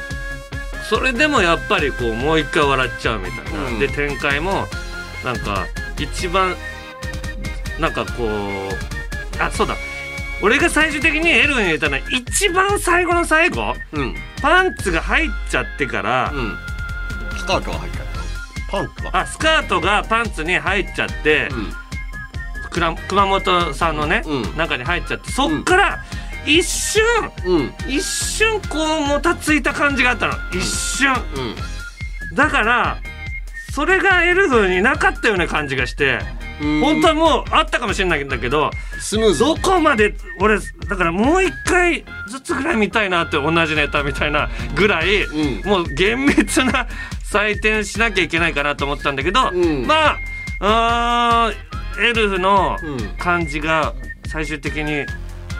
[0.89, 3.79] それでもやっぱりこうもう一回笑っちゃうみたいな、うん。
[3.79, 4.65] で展開も
[5.23, 5.67] なんか
[5.99, 6.55] 一番
[7.79, 9.75] なんかこうあそうだ。
[10.41, 14.15] 俺が最終的にエルフに入れたのは一番最後の最後うん。
[14.41, 16.57] パンツが入っちゃってから、うん。
[17.37, 17.99] スカートが入った。
[18.71, 21.49] パンツがあスカートがパンツに入っちゃって、
[22.69, 24.57] くら熊本さんのね、うん。
[24.57, 25.99] 中に入っちゃってそっから
[26.45, 27.03] 一瞬、
[27.45, 27.55] うん。
[27.55, 30.33] うん一瞬こうもたついた感じがあったの。
[30.53, 31.13] 一瞬、
[32.35, 32.97] だから
[33.73, 39.39] それがエルフになかったような感じがして、うん本当はもうあったかもしれないんだけどスムーズ。
[39.39, 45.69] どこまで俺だからもう一回ずつぐらい見たいなって同じネタみたいなぐらい、うん。
[45.69, 46.87] もう厳密な
[47.31, 49.87] 採点しなきゃいけないかなと思ったんだけど、うん。
[49.87, 50.17] ま
[50.59, 53.93] あうーんエルフのうん感じが
[54.27, 55.05] 最終的に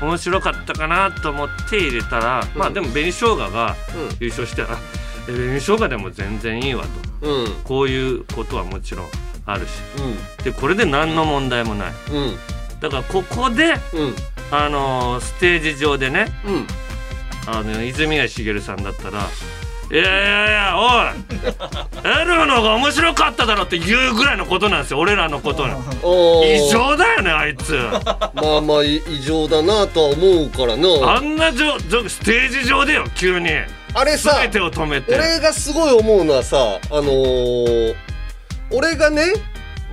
[0.01, 4.17] 面白かったかなと思って入れたら、まあでも紅生姜がうん。
[4.19, 4.77] 優勝して、あ
[5.27, 6.83] え紅生姜でも全然いいわ
[7.21, 7.27] と。
[7.29, 7.47] うん。
[7.63, 9.07] こういうことはもちろん
[9.51, 9.69] あるし。
[9.97, 10.43] うん。
[10.43, 11.93] でこれで何の問題もない。
[12.11, 12.37] うん。
[12.79, 14.15] だからここで、うん。
[14.51, 16.67] あのーステージ上でねうん。
[17.47, 19.19] あの泉谷しげるさんだったら
[19.91, 25.81] 「いやいやいやおいエルフの方が面白かっただろ」って言うぐらいのことなんですよ俺らのことの
[26.43, 27.73] 異常だよねあいつ。
[27.73, 31.15] まあまあい異常だなとは思うからな。
[31.15, 33.49] あんなじょステージ上でよ急に。
[33.95, 35.15] あれさ全てを止めて。
[35.15, 37.95] 俺がすごい思うのはさあのー、
[38.71, 39.23] 俺がね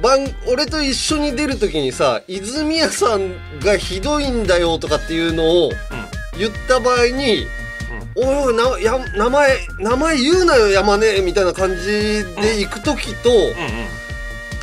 [0.03, 5.71] 番俺と一緒に出る時にさ泉谷さんがひどいんだよとかっていうのを
[6.39, 7.47] 言った場合に
[8.15, 13.53] 「おいおいなや名前名前言うなよ山根」みたいな感じで行く時と、うんうん。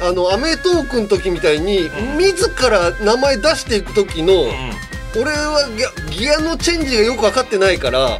[0.02, 2.18] あの『アメトーーク』の時みたいに、うん。
[2.18, 4.54] 自ら名前出していく時の、うんうん。
[5.22, 5.70] 俺は
[6.10, 8.20] ギアのチェンジがよく分かってないからうん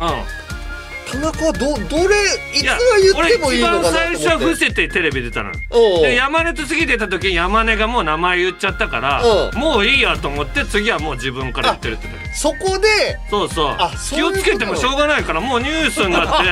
[1.12, 2.16] 田中はどどれ
[2.54, 3.98] いつは言ってもいいのかなと思って。
[3.98, 9.52] 俺一番最初は伏せてテレビ出たので山根と次出た時に山根がもう名前言っちゃったからう。
[9.56, 12.88] んもういいやと思って次はもう自分から言ってるってそこで
[13.30, 13.78] そうそう。
[14.10, 16.44] 気をつけてもしょうがないからもうニュースになっ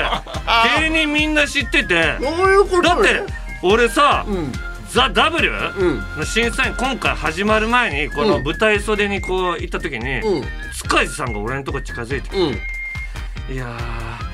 [0.77, 1.95] て 芸人みんな知ってて。
[1.95, 3.23] だって
[3.63, 4.51] 俺さうん
[4.91, 6.03] 「ザ・ w うん。
[6.17, 10.45] の審査員今回始まる前にこの舞台袖にこう行った時にうん。
[10.73, 13.53] 塚地さんが俺のとこ近づいてきてうん。
[13.53, 14.30] いやー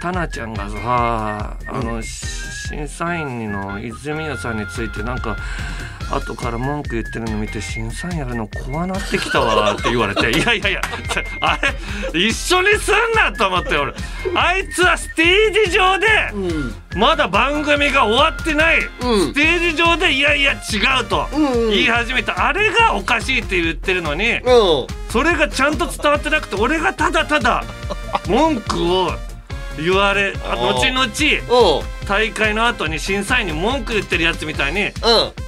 [0.00, 5.36] タナちゃんがさあの、し審査員の泉谷さんについてなんか
[6.12, 10.30] 後から文句言ってるの見て審査員やるの怖なってきたわ って言われて。
[10.30, 10.80] いやいやいや
[11.40, 11.58] あ
[12.12, 12.20] れ？
[12.20, 13.92] 一緒にすんなと思って俺。
[14.36, 16.74] あいつはステージ上でうん。
[16.98, 18.88] まだ番組が終わってない、うん。
[19.32, 20.56] ステージ上でいやいや違
[21.02, 21.70] うとうんうん。
[21.70, 22.46] 言い始めた。
[22.46, 24.86] あれがおかしいって言ってるのにうん。
[25.10, 27.64] それがちゃんと伝わってなくて俺がただただ
[28.28, 29.12] 文句を
[29.78, 32.06] 言われ後々うん。
[32.06, 34.90] 大会の後に審査員に文句言ってるやつみたいにうん。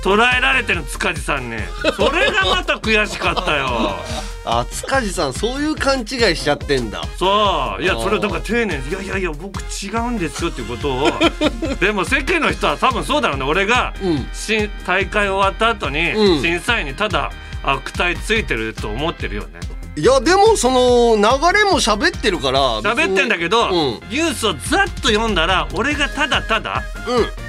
[0.02, 1.56] 捉えられてる塚地さんに
[1.96, 3.96] それがまた悔しかったよ。
[4.44, 6.06] あ塚地さんそういう勘違い
[6.36, 7.02] しちゃってんだ。
[7.16, 7.82] そう。
[7.82, 11.10] いやそれだから丁寧に「いやいやいや僕違うんですよ」っていうことを。
[11.80, 13.44] でも世間の人は多分そうだろうね。
[13.44, 14.28] 俺がうん。
[14.32, 16.42] 新大会終わった後にうん。
[16.42, 17.30] 審査員にただ
[17.64, 19.60] 悪態ついてると思ってるよね
[19.94, 21.22] いやでもその流
[21.58, 23.72] れも喋ってるから喋ってんだけど、うん。
[24.08, 26.82] ニュースをざっと読んだら俺がただただ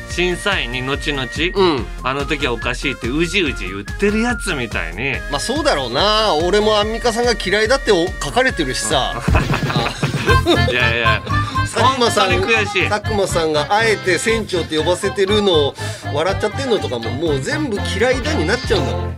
[0.10, 1.24] 審査員に後々、
[1.56, 1.78] うん。
[1.78, 5.14] うんあの時はおかしいってうじうじ言ってるやつみたいに。
[5.32, 6.36] まあそうだろうな。
[6.36, 9.14] 俺もアンミカさんが嫌いだってお書かれてるしさ。
[10.70, 11.22] いやいや。
[11.62, 12.90] 佐久間さん悔しい。
[12.90, 15.76] 佐久間さんがあえて船長って呼ばせてるのを
[16.14, 19.18] 笑っちゃってんのとかももう全部嫌いだになっちゃうんだもん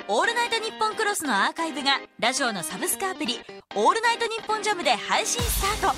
[0.07, 3.41] オールナイトニッポンクロスのアーカイブがラジオのサブスクアプリ
[3.75, 5.97] 「オールナイトニッポンジャムで配信スタート。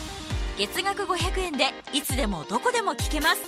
[0.56, 3.40] 月額500円でいつでもどこでも聞けます。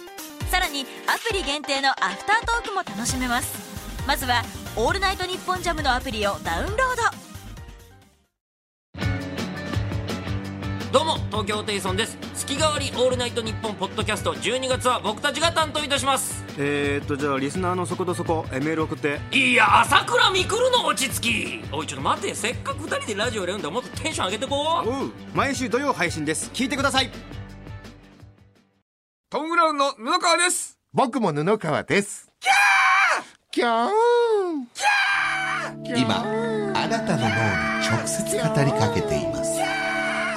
[0.50, 3.54] さらにアプリ限定のアフタートークも楽しめます。
[4.04, 4.42] まずは
[4.74, 7.02] 「オールナイトニッポンジャムのアプリをダウンロード。
[10.90, 12.18] どうも東京ホテイソンです。
[12.34, 16.47] 月替わりオールナイトニッポンポッドキャスト12月は僕たちが担当いたします。
[16.60, 19.20] えー、っとじゃあリスナーのそこそこえメール送って。
[19.30, 21.62] いや朝倉未来の落ち着き。
[21.72, 23.70] おいちょっと待てせっかく2人でラジオやるんだ。
[23.70, 24.88] もっとテンション上げてこう。
[24.88, 26.50] おう毎週土曜配信です。
[26.52, 27.10] 聞いてください。
[29.30, 30.80] トム・ブラウンの布川です。
[30.92, 32.28] 僕も布川です。
[32.40, 33.90] キャーキャー。
[35.96, 36.22] 今、
[36.74, 37.34] あなたの脳に
[37.86, 39.60] 直接語りかけています。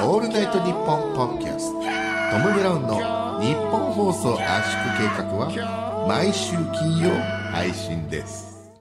[0.03, 1.81] オールナイトニッポンポッドキャスト。
[1.81, 7.11] トム・ブラウンの日本放送圧縮計画は毎週金曜
[7.51, 8.71] 配信です。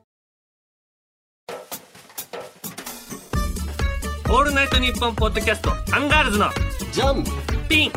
[4.29, 6.49] オールナイトニッポンポッドキャストアンガールズの
[6.93, 7.25] ジャン
[7.69, 7.93] ピン。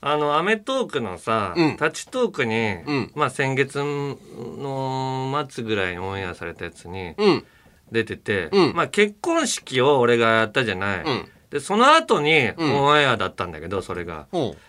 [0.00, 1.76] あの『アメトーーク』のさ、うん。
[1.76, 3.12] タッチトークに、ん。
[3.14, 7.44] まあ先月の末ぐらいにオンエアされたやつにうん。
[7.90, 8.74] 出てて、うん。
[8.74, 11.02] まあ結婚式を俺がやったじゃない。
[11.04, 14.26] うんで、その後にんオンエアだったんだけど、それが。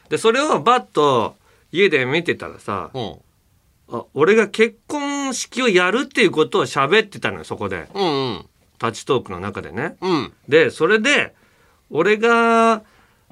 [0.07, 1.35] で、それをバッと
[1.71, 3.23] 家で見てたらさ、ほ
[3.89, 7.87] あ俺が結婚式をやるっていうことを喋ってたのよ、そこで。
[7.95, 8.45] ううんうん
[8.77, 9.95] タッチトークの中でね。
[9.99, 11.33] うんで、それで、
[11.89, 12.83] 俺が、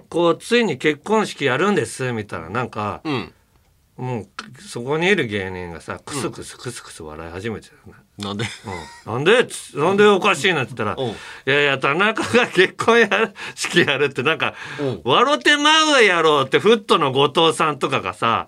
[0.09, 3.33] こう、ついに結婚式やるんです、みたいな、なんか、うん
[3.95, 4.27] もう、
[4.61, 7.93] そこにいる芸人がさ、クスクスクスクス笑い始めてたよね。
[8.17, 8.45] なんで？
[9.05, 9.45] うん、なんで？
[9.45, 11.11] つなんでおかしいなって言ったら、うん。
[11.11, 18.47] いやいや、田中が結婚やる式やるって、なんかうん、笑ってまうやろうって、フットの後藤さんとかがさ、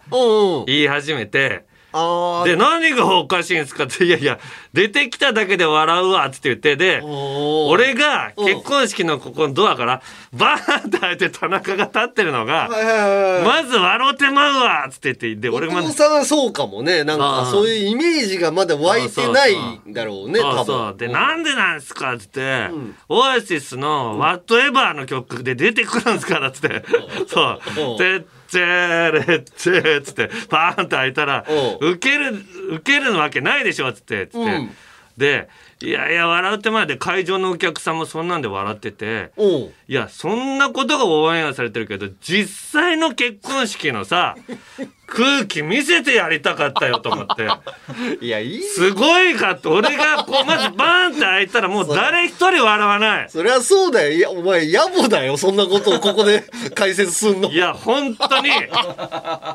[0.66, 1.75] 言い始めて、あ
[2.46, 4.40] で、何がおかしいんですかって、いやいや、
[4.74, 10.02] 出てきただけで笑うわって言って、で、俺が結婚式のここのドアから、
[10.34, 12.70] バーンって開いて田中が立ってるのが、
[13.46, 17.04] まず笑ってまうわって言って、で、俺がお父さんはそうかもね。
[17.04, 20.64] なんかそういうイメージがまだ湧いてないんだろうね多。
[20.64, 20.98] 分。
[20.98, 22.70] で、なんでなんですかっつって、
[23.08, 26.84] オアシスの Whatever の曲で出てくるんですからっつって、
[27.28, 27.60] そ
[27.96, 27.98] う。
[27.98, 31.46] で、チェーレッチェーっつって、パーンって開いたら、
[31.82, 31.92] う。
[31.92, 32.36] 受ける、
[32.76, 34.38] 受けるわけないでしょっつって、つって。
[34.38, 34.72] うん。
[35.18, 35.48] で、
[35.82, 39.32] いやいや、笑うって前で会場のお客さんもそんなんで笑ってて、
[39.88, 44.36] いや、そんなことがオンエアされてるけど、実際の結婚式のさ、
[45.08, 47.48] 空気見せてやりたかったよと思って。
[48.26, 48.62] いや、いい。
[48.62, 53.30] すごいかって、俺がこう、まずバーンって開いたらもう誰一人笑わない。
[53.30, 54.12] そりゃそうだよ。
[54.12, 55.38] いや、お前、野暮だよ。
[55.38, 56.44] そんなことをここで
[56.76, 57.52] 解説すんの。
[57.52, 58.50] いや、本当に、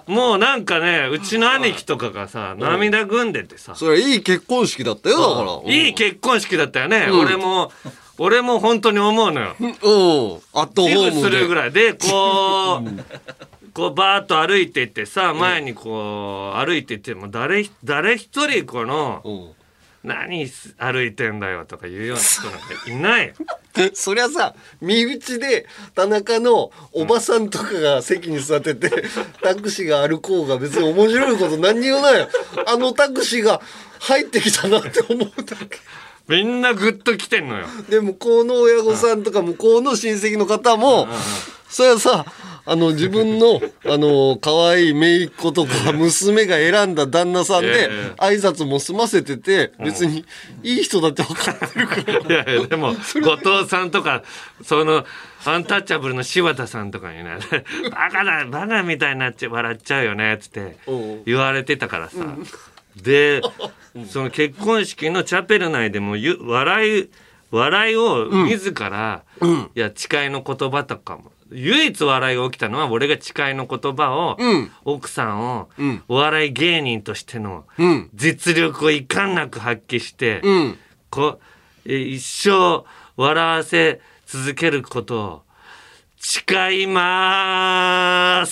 [0.06, 5.74] もうなんかね、うちの兄貴とかがさ、涙ぐんでてさ、それいい結婚式だったよ、だから。
[5.74, 7.08] いい結婚式だったよね。
[7.10, 7.70] うん俺も、
[8.18, 9.56] 俺も本当に思うのよ。
[9.58, 9.70] うん。
[10.52, 11.22] アットホギブームで。
[11.22, 19.60] するぐらいで、こう、こうバーッと歩いていってさ、前にこう、歩いてても、誰、誰一人この、うん
[20.02, 20.46] 何
[20.78, 23.34] 歩いてんだよとか言うような人なんかいない。
[23.92, 28.90] そりゃさ、身内で田中のおばさんとかが席に座ってて、
[29.42, 32.28] タクシーが歩こうが別に面白いこと何にもないよ。
[32.66, 33.60] あのタクシーが
[34.00, 35.78] 入ってきたなって思うだけ。
[36.28, 37.66] みんなグッと来てんのよ。
[37.90, 41.08] で、向こうの親御さんとか向こうの親戚の方も、
[41.68, 42.24] それはさ、
[42.64, 50.24] あの、自分の、 あの、可愛い姪っ子とか娘が選んだ旦那さんでえ、挨拶も済ませてて、別に
[50.62, 52.42] いい人だって分かってるから。
[52.44, 54.22] いやいや、でも、後藤さんとか、
[54.62, 55.04] その、
[55.44, 57.38] アンタッチャブルの柴田さんとかにね、
[57.90, 60.76] バカだ、バカみたいになっちゃう、笑っちゃうよね、つって
[61.24, 62.16] 言われてたからさ。
[62.96, 63.40] で、
[64.08, 67.10] その結婚式のチャペル内でもゆ、笑い、
[67.50, 69.22] 笑いを自ら、
[69.74, 74.70] いや、誓いの言葉とかも、唯一笑いが起きたのは、俺が誓いの言葉を、うん。
[74.84, 76.02] 奥さんを、ん。
[76.08, 78.10] お笑い芸人としてのうん。
[78.14, 80.78] 実力を遺憾なく発揮して、うん。
[81.10, 81.40] こ
[81.84, 82.84] え一生
[83.16, 85.42] 笑わせ続けることを
[86.18, 88.44] 誓いま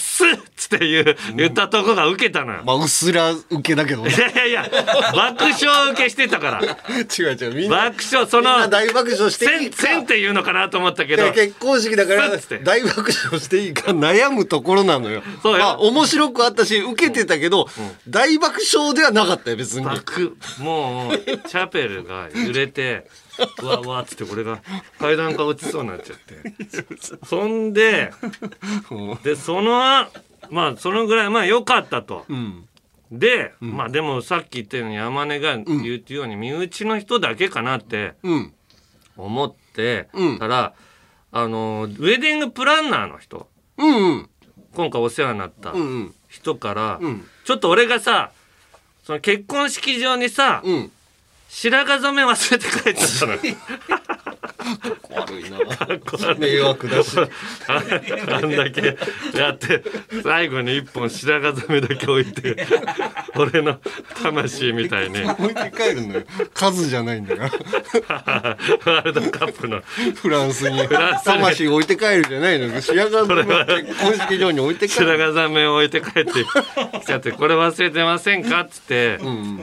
[0.74, 2.62] って言う、言ったとこが受けたのよ。
[2.64, 4.18] まあ、うっすら受けだけどねい。
[4.18, 4.70] やいやいや、
[5.14, 6.60] 爆笑受けしてたから。
[6.62, 7.54] 違う違う。
[7.54, 9.82] みんな、爆笑、そみんなの、大爆笑していせん、いか。
[9.82, 15.22] せんって言うのかなと思ったけど、で結婚式だからつって大爆笑していいか悩むところなのよ。
[15.42, 17.68] そうよまあ面白くあったし受けてたけど、
[18.08, 19.86] 大爆笑ではなかったよ別に。
[19.86, 23.06] 爆、もう、チャペルが揺れて、
[23.62, 24.60] うわうわっつって俺が
[24.98, 27.26] 階段から落ちそうになっちゃって。
[27.26, 28.12] そんで、
[29.22, 29.78] で、その、
[30.50, 32.24] まあ、そのぐらい、まあ、良かったと。
[32.28, 32.68] うん。
[33.10, 38.52] で、まあでもさっき言ったように山根が言ったように身内の人だけかなってうん。
[39.16, 40.74] 思ってうんたら、
[41.32, 43.48] あのウェディングプランナーの人
[43.78, 44.30] うんうん。
[44.74, 46.14] 今回お世話になったうんうん。
[46.28, 48.30] 人から、うんちょっと俺がさ
[49.04, 50.92] その結婚式場にさ、うん。
[51.48, 53.97] 白髪染め忘れて帰っちゃったの。
[55.10, 55.58] 悪いな。
[56.38, 57.16] 迷惑だし。
[57.18, 57.26] あ
[58.36, 58.96] あんだけ
[59.34, 59.82] やって
[60.22, 62.56] 最後に一本白髪染めだけ置いて
[63.36, 63.78] 俺の
[64.22, 66.22] 魂みたいにワ置いて帰るのよ。
[66.54, 68.56] 数じゃないんだから。
[69.02, 69.82] ールドカップの
[70.16, 70.80] フランスに。
[71.24, 72.80] 魂置いて帰るじゃないのよ。
[72.80, 75.18] 白髪の結婚式場に置いて帰白る。
[75.18, 76.32] 髪染めを置いて帰って
[77.00, 79.18] きちゃって「これ忘れてませんか?」っつって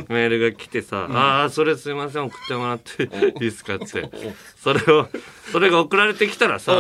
[0.10, 4.10] メールが来てさ「ああそれすいません送ってもらっていいですか?」って
[4.66, 5.08] それを
[5.52, 6.76] それが送られてきたらさ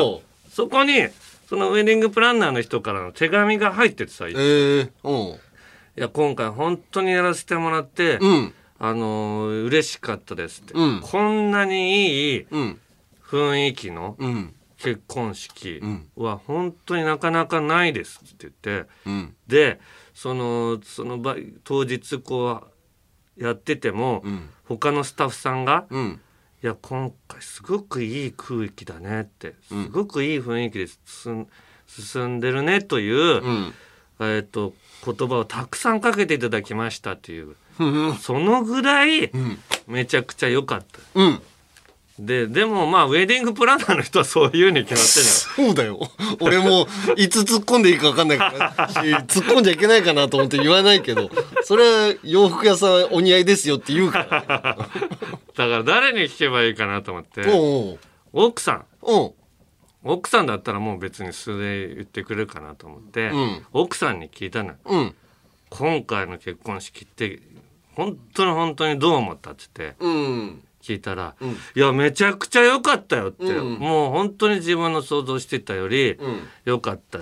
[0.50, 1.08] そこに
[1.48, 5.36] そのウェディングプランナーの人からの手紙が入っててさ「いええうん。
[5.95, 8.54] や今回本当にやらせてもらって、うん。
[8.80, 12.80] あのー嬉しかったです」って、うんこんなにいいうん。
[13.24, 14.56] 雰囲気のうん。
[14.80, 18.54] 結婚式んは本当になかなかないですって言っ
[18.86, 18.89] て。
[19.06, 19.36] うん。
[19.45, 19.80] で
[20.15, 22.63] そのその場当日こ
[23.38, 26.19] うやってても、ん他のスタッフさんがうん。
[26.65, 31.47] 「いや今回すごくいい空気だね」って「すごくいい雰囲気で進ん
[31.86, 33.73] 進んでるね」という、うん。
[34.17, 34.73] えー、と
[35.06, 38.15] 言葉をたくさんかけていただきましたっていううん。
[38.15, 40.99] そのぐらいんめちゃくちゃ良かった。
[41.13, 41.41] うん。
[42.17, 45.25] ででもまあウェディングプランナーの人はそういうに決まってる。
[45.67, 45.99] そうだよ。
[46.39, 48.95] 俺も、いつ突っ込んでいいか分かんないから、し
[49.28, 51.30] 突っ込んじゃいけないかなと思って言わないけど、
[51.63, 54.78] それは洋服屋さんお似合いですよって言うから。
[55.56, 58.00] だから誰に聞けばいいかなと思って。
[58.34, 58.86] 奥さん。
[60.04, 63.65] 奥さんだったらもう別に素で言ってくれるかなと思って、うん。
[63.74, 64.76] 奥さんに聞いたのよ。
[64.86, 65.15] うん。
[65.70, 67.41] 今回の結婚式って
[67.96, 70.62] 本当に本当にどう思ったって言ってうん。
[70.82, 71.36] 聞いたら、
[71.76, 73.80] いやめちゃくちゃ良かったよって、うん。
[73.80, 76.18] もう本当に自分の想像してたよりん。
[76.66, 77.20] 良かった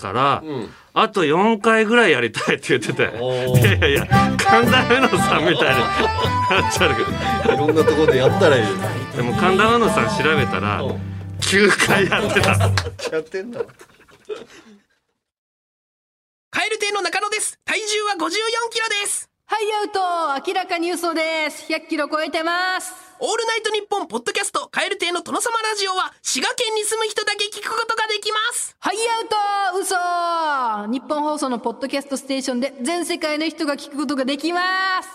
[0.00, 8.76] から、んあと4回ぐらいやりたいって言ってたよおいやいやいや神田うのさんみたいになっちゃうけどいろんなところでやったらいいよ。
[9.14, 12.50] でも神田うのさん調べたら9回やってた
[13.16, 13.60] やってんだ。
[16.50, 17.58] カエル亭の中野です。
[17.64, 18.28] 体重は54
[18.72, 19.30] キロです。
[19.52, 35.08] はい、アウト明らかに嘘です !100 キロ超えてますオールナイトニッポン」ポッドキャスト「蛙亭の殿様ラジオ」は滋賀県に住む人だけ聞くことができますハイアウト嘘日本放送のポッドキャストステーションで全世界の人が聞くことができます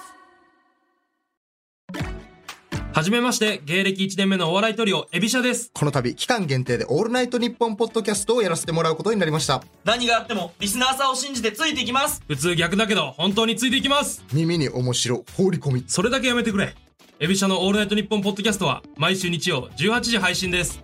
[2.94, 5.70] はじめまして、芸歴1年目のお笑いトリオ、エビシャです。
[5.74, 9.62] この度、期間限定でオールナイトニッポンポッドキャストをやらせてもらうことになりました。
[9.84, 12.24] 何があっても、リスナーさんを信じてついていきます。
[12.26, 14.24] 普通逆だけど、本当についていきます。
[14.32, 15.84] 耳に面白、放り込み。
[15.90, 16.74] それだけやめてくれ。
[17.18, 20.82] エビシャのオールナイトニッポンポッドキャストは、毎週日曜18時配信です。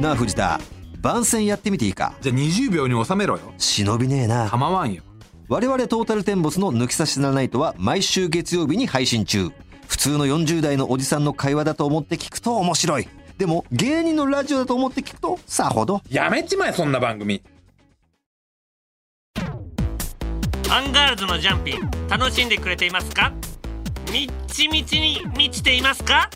[0.00, 0.60] なあ藤田。
[1.00, 2.14] 番宣やってみていいか？
[2.20, 3.52] じゃあ20秒に収めろよ。
[3.58, 4.48] 忍びねえな。
[4.48, 5.02] 構わんよ。
[5.48, 9.50] 我々トータルテンボスの抜き差しならないとは毎週月曜日に配信中。
[9.88, 13.08] 普通の40代のおじさんの会話だと思って聞くと面白い。
[13.38, 16.00] でも芸人のラジオだと思って聞くとさほど。
[16.08, 17.42] やめちまえそんな番組
[20.70, 23.32] アンガールズのジャンピン楽しんでくれていますか？
[24.12, 26.28] みっちみちに満ちていますか？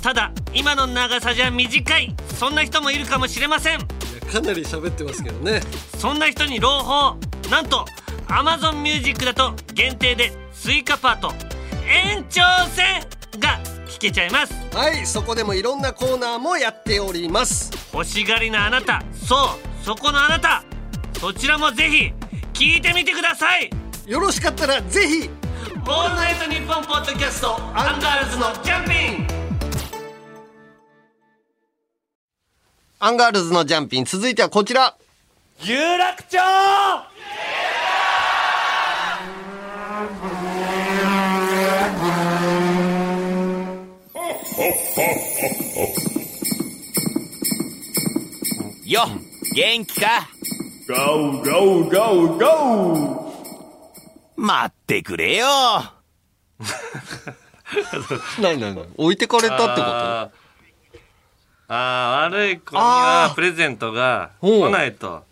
[0.00, 2.14] ただ今の長さじゃ短い。
[2.38, 3.78] そんな人もいるかもしれません。
[3.80, 5.60] かなり喋ってますけどね。
[5.98, 7.16] そんな人に朗報。
[7.50, 7.84] なんと
[8.28, 11.32] Amazon Music だと限定でスイカパート。
[11.86, 13.00] 延長戦
[13.40, 14.54] が聞けちゃいます。
[14.74, 17.72] はいそこでもいろんなコーナーもやっております。
[17.92, 19.02] 欲しがりなあなた。
[19.12, 20.62] そうそこのあなた。
[21.18, 22.12] そちらもぜひ
[22.54, 23.68] 聞いてみてください。
[24.06, 25.28] よろしかったらぜひ
[25.86, 28.92] オールナイトニッポンポッドキャストアンガールズのジャンピ
[29.22, 29.26] ン。
[33.00, 34.04] アンガールズのジャンピン。
[34.04, 34.96] 続いてはこちら。
[35.62, 36.38] 有楽町。
[48.86, 49.08] よ
[49.54, 50.28] 元気か？
[50.86, 53.24] ゴーゴーゴーゴー
[54.36, 55.46] 待ってくれよ。
[58.40, 59.82] 何何何置いてかれたってこと？
[59.82, 60.30] あー
[61.68, 65.24] あー悪い子にはプレゼントが来ないと。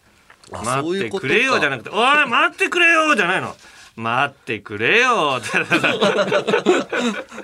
[0.53, 3.55] あ待ってくれよじゃなくて「おい待ってくれよ」じゃないの。
[3.94, 5.38] 待ってくれよ。
[5.38, 5.50] っ て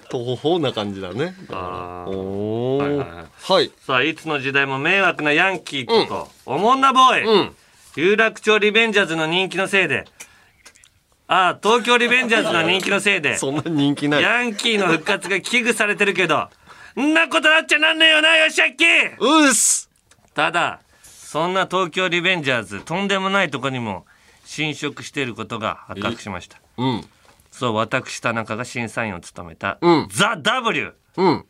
[0.09, 1.35] 途方な感じだね。
[1.51, 2.11] あー。
[2.11, 2.87] おー。
[2.87, 3.27] はいはいはい。
[3.53, 3.71] はい。
[3.87, 7.57] さあいつの時代も迷惑なヤンキーこと、おもんなボーイ、うん
[7.97, 10.05] 有楽町リベンジャーズの人気のせいで。
[11.27, 13.37] ああ東京リベンジャーズの人気のせいで。
[13.37, 14.23] そんな人気ない。
[14.23, 16.49] ヤンキーの復活が危惧されてるけど。
[16.99, 19.89] んなことなっちゃなんねえよなよしあっきうっす！
[20.35, 24.05] ただそんな東京リベンジャーズとんでもないとこにも
[24.45, 26.59] 侵食していることが発覚しました。
[26.77, 27.05] うん。
[27.51, 30.09] そう私田中が審査員を務めた「うん。
[30.11, 31.45] ザ・ W うん」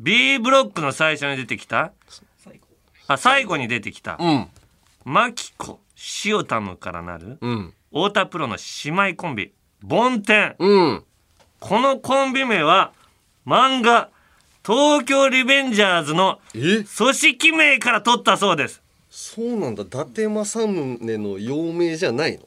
[0.00, 1.92] B ブロックの最初に出てきた？
[3.06, 4.16] あ最後に出てきた。
[4.18, 4.48] うん
[5.04, 7.74] マキコシオタムからなるうん。
[7.90, 10.56] 太田プロの姉妹コンビボンテン。
[10.58, 11.04] うん。
[11.60, 12.92] このコンビ名は
[13.46, 14.08] 漫画
[14.66, 16.84] 「東京リベンジャーズ」のえ？
[16.84, 18.80] 組織名から取ったそうです。
[19.10, 19.82] そうなんだ。
[19.82, 22.44] 伊達政宗の幼名じゃないの？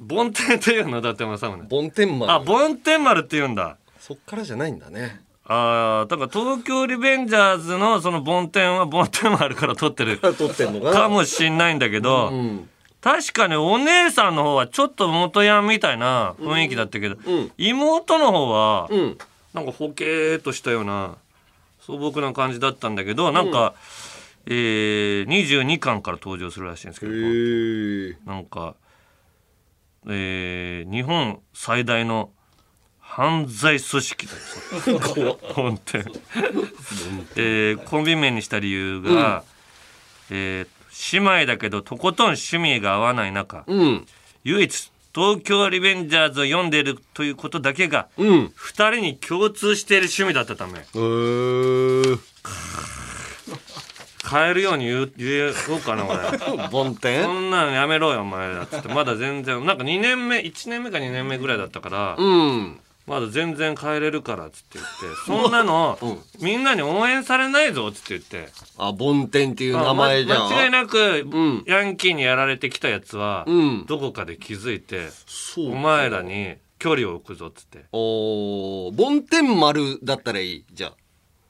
[0.00, 3.76] ボンテンっていうのだってまさむねボンテンマルあボンテン丸って言うんだ。
[3.98, 5.20] そっからじゃないんだね
[5.52, 10.18] ああだから東京リベンジャーズのそのボンテンはボンテン丸から取ってる。
[10.38, 12.70] 撮ってんのかかもしんないんだけど、うん。
[13.00, 17.52] 確かにお姉さんの方はちょっと元ヤンみたいな雰囲気だったけど、うん。
[17.58, 19.18] 妹の方はうん。
[19.52, 21.16] なんかほけーっとしたような
[21.80, 23.74] 素朴な感じだったんだけどなんか、
[24.46, 28.76] えー、22巻から登場するらしいんですけどへえなんか、
[30.06, 32.30] えー、日本最大の
[33.12, 34.32] 犯罪組織だ
[35.22, 36.04] よ本当に、
[37.36, 39.42] えー、コンビ名にした理由が、
[40.30, 40.80] えー
[41.12, 44.06] 姉妹だけどとことん趣味が合わない中、うん。
[44.44, 48.52] 唯一東京リベンジャーズを読んでいるということだけがうん。
[48.54, 50.80] 二人に共通している趣味だったため。
[50.80, 52.18] へー。
[54.30, 62.80] 変えるように言う言おうかな俺ボンテそンんなのやめろよお前だっつってまだ全然なんか2年目1年目か2年目ぐらいだったから、うん
[63.10, 66.18] まだ全然帰れるからっつって言ってそんなの、 うん。
[66.40, 68.52] みんなに応援されないぞっつって言って。
[68.78, 70.38] あボンテンっていう名前じゃん。
[70.38, 71.64] あま間違いなく、ん。
[71.66, 73.84] ヤンキーにやられてきたやつは、うん。
[73.86, 77.86] どこかで気づいてそうお前らに距離を置くぞっつって。
[77.90, 80.92] おーボンテン丸だったらいいじゃ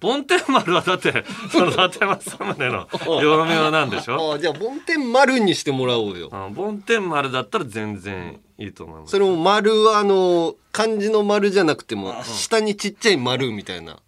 [0.01, 2.89] ボンテン丸はだって その伊達政宗の
[3.23, 4.33] 幼名なんでしょ？
[4.33, 6.31] ああじゃあボンテン丸にしてもらおうよ。
[6.33, 9.11] あボンテン丸だったら全然いいと思います。
[9.11, 13.99] それも丸はあの漢字の丸じゃなくても下にちっちゃい丸みたいな。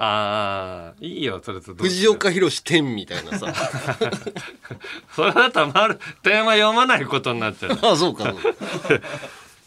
[0.00, 3.52] ああいいよそれと藤岡弘天みたいなさ。
[5.16, 7.78] それだったら丸テーマ読まないことになっちゃう。
[7.82, 8.48] あそうかそうか。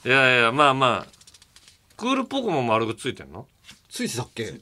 [0.06, 1.12] いやいやまあまあ
[1.98, 3.46] クールポコも丸がついてんの？
[3.90, 4.54] ついてたっけ？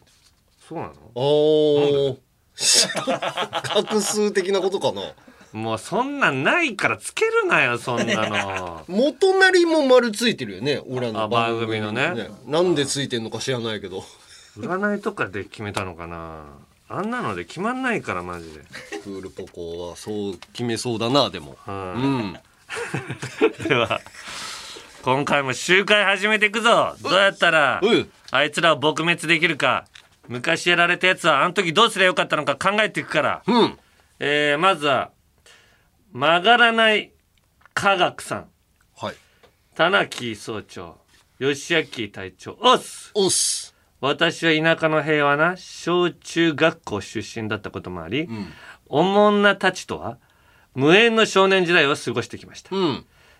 [0.69, 0.93] そうなの？
[1.15, 2.17] おー。
[2.55, 5.01] 画数的なことかな。
[5.51, 8.83] もうそんなんないからつけるなよそんなの。
[8.87, 12.29] 元なりも丸ついてるよね、俺らのあ番組のね。
[12.45, 14.05] なんでついてんのか知らないけど。
[14.59, 16.43] 占いとかで決めたのかな。
[16.87, 18.59] あんなので決まんないからマジで。
[19.03, 21.57] クールポコはそう決めそうだな、でも。
[21.67, 22.37] うん。
[23.67, 24.01] では
[25.01, 26.95] 今回も集会始めていくぞ。
[27.01, 27.81] どうやったら
[28.29, 29.85] あいつらを撲滅できるか
[30.29, 33.43] 昔やられたやつはあの時どうすればよかったのか考えていくから、
[34.19, 35.11] えーまずは
[36.13, 37.11] 曲がらない
[37.73, 38.47] 科学さん。
[38.95, 39.15] はい。
[39.75, 40.97] 田中総長
[41.39, 48.29] 吉明隊長おっすおっす私は田舎の平和な小中学校出身だったこともあり、
[48.87, 50.17] おもんなたちとは
[50.75, 52.69] 無縁の少年時代を過ごしてきました、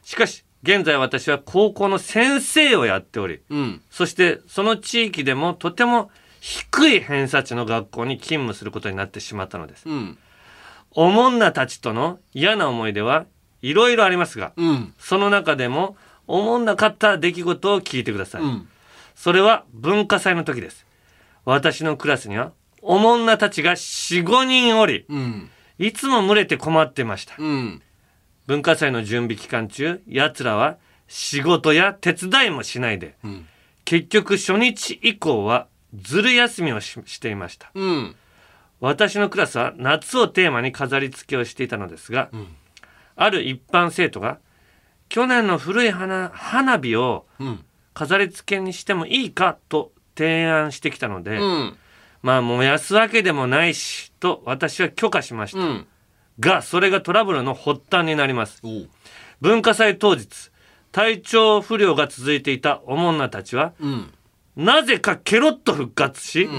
[0.01, 3.41] しかし現在私は高校の先生をやっており、
[3.89, 6.09] そしてその地域でもとても
[6.39, 9.85] 低い偏差値の学校に勤務することになってしまったのです、
[10.91, 13.25] おもんなたちとの嫌な思い出は
[13.61, 14.53] いろいろありますが、
[14.97, 18.41] その中でもおもんなかった出来事を聞いてください、
[19.15, 20.85] それは文化祭の時です。
[21.45, 25.05] 私のクラスにはおもんなたちが45人おり、
[25.77, 27.35] いつも群れて困ってました、
[28.47, 30.77] 文化祭の準備期間中奴らは
[31.07, 33.15] 仕事や手伝いもしないで、
[33.83, 38.15] 結局初日以降はずる休みをししていました、うん。
[38.79, 42.29] 私のクラスは夏をテーマに飾り付けをしていたのですが、
[43.15, 44.39] ある一般生徒が
[45.09, 47.25] 去年の古い花花火を
[47.93, 51.77] 飾り付けにしてもいいかと提案してきたので、うん。
[52.21, 55.85] まあ燃やすわけでもないしと私は許可しました、
[56.39, 58.61] がそれがトラブルの発端になります。
[59.41, 60.51] 文化祭当日
[60.91, 64.13] 体調不良が続いていたおもんなたちは、うん。
[64.56, 66.50] なぜかケロッと復活し、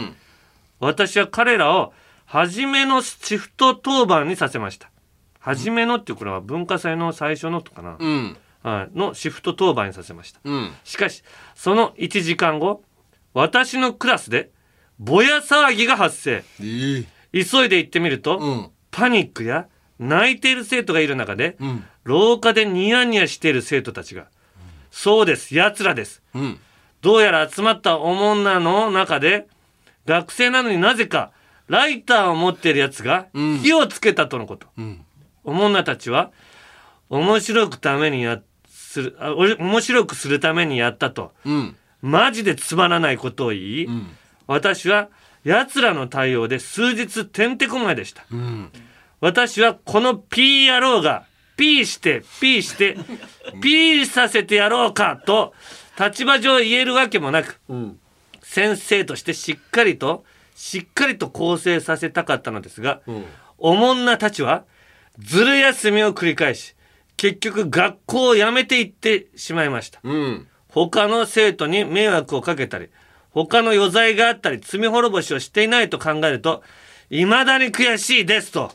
[0.79, 1.93] 私は彼らを
[2.25, 4.91] 初めのシフト当番にさせました。
[5.39, 8.37] 初めのっていうこれは文化祭の最初のとかな、うん。
[8.63, 10.41] はい、のシフト当番にさせました。
[10.45, 10.73] うん。
[10.85, 11.23] しかし、
[11.55, 12.85] その1時間後、
[13.33, 14.51] 私のクラスで
[14.99, 16.45] ぼや騒ぎが発生。
[17.33, 19.67] 急いで行ってみると、パニックや
[19.99, 21.57] 泣いている生徒がいる中で、
[22.05, 24.27] 廊下でニヤニヤしている生徒たちが、
[24.91, 26.23] そうです、奴らです。
[27.03, 29.47] どうやら集まったおもんなの中で、
[30.07, 31.31] 学生なのになぜか、
[31.69, 33.27] ライターを持っている奴が
[33.63, 34.67] 火をつけたとのこと。
[35.45, 36.31] おもんなたちは、
[37.09, 41.33] 面白くためにや、する、あお面白くするためにやったと、
[42.03, 43.87] マジでつまらないことを言い、
[44.47, 45.09] 私は
[45.45, 48.25] 奴らの対応で数日てんてこまいでした。
[49.21, 51.25] 私はこの P 野郎が
[51.57, 52.97] P して P して
[53.63, 55.53] P させてやろうかと
[56.01, 57.61] 立場上言えるわけもなく、
[58.43, 60.25] 先生としてしっかりと
[60.55, 63.03] しっかりと構成させたかったのですが、
[63.59, 64.65] おもんなたちは
[65.19, 66.75] ずる休みを繰り返し
[67.17, 70.01] 結局学校を辞めていってしまいました、
[70.69, 72.89] 他の生徒に迷惑をかけたり
[73.33, 76.63] 他の余罪があったり罪滅ぼしをしていないと考えると
[77.11, 78.73] 未だに悔しいですと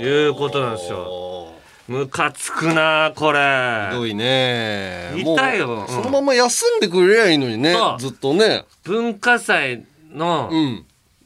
[0.00, 1.52] いうことなんですよ
[1.88, 3.88] ムカつくなこれ。
[3.90, 5.14] ひどいね。
[5.16, 5.86] いたよ。
[5.88, 8.66] そのまま休んでくれりゃいいのにねずっとね。
[8.84, 10.50] 文化祭の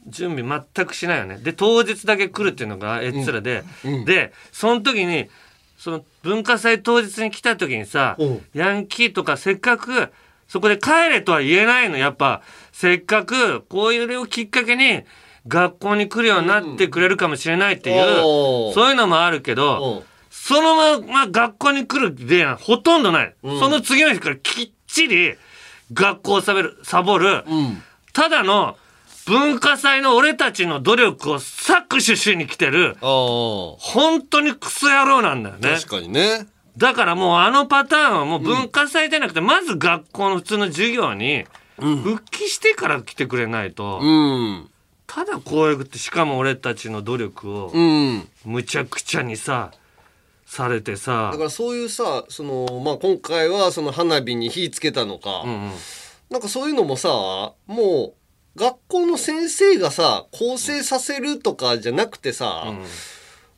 [0.07, 1.37] 準備全くしないよね。
[1.37, 3.63] で当日だけ来るっていうのがえっつらで、
[4.05, 5.29] でその時に
[5.77, 8.17] その文化祭当日に来た時にさ、
[8.53, 10.13] ヤンキーとかせっかく
[10.47, 11.97] そこで帰れとは言えないの。
[11.97, 12.41] やっぱ
[12.71, 15.03] せっかくこういうのをきっかけに
[15.45, 20.05] 学校に来るようになってくれるかもしれないっていう、おーそういうのもあるけど、
[20.45, 25.35] そのまま学校に来る例はほとんどない、その次の日からきっちり
[25.93, 27.45] 学校をサボるサボる、
[28.11, 28.75] ただの
[29.25, 32.97] 文化祭の俺たちの努力を搾取しに来てる。
[32.99, 35.75] 本当にクソ野郎なんだよね。
[35.75, 36.45] 確かにね。
[36.75, 41.45] だからもうあのパターンはもう文化祭じゃなくて、まず学校の普通の授業に
[41.77, 44.69] 復帰してから来てくれないと、うん。
[45.07, 48.27] ただこうやってしかも俺たちの努力をうん。
[48.43, 49.71] むちゃくちゃにさ
[50.53, 51.29] されてさ。
[51.31, 55.43] だからそういうさその、まあ、今回はその花火に火つけたのか、
[56.29, 57.09] なんかそういうのもさ
[57.65, 58.13] も
[58.55, 62.71] う学校の先生がさ構成させるとかじゃなくてさ、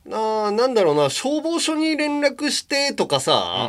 [0.06, 3.68] ななんだろうな消防署に連絡してとかさ、あ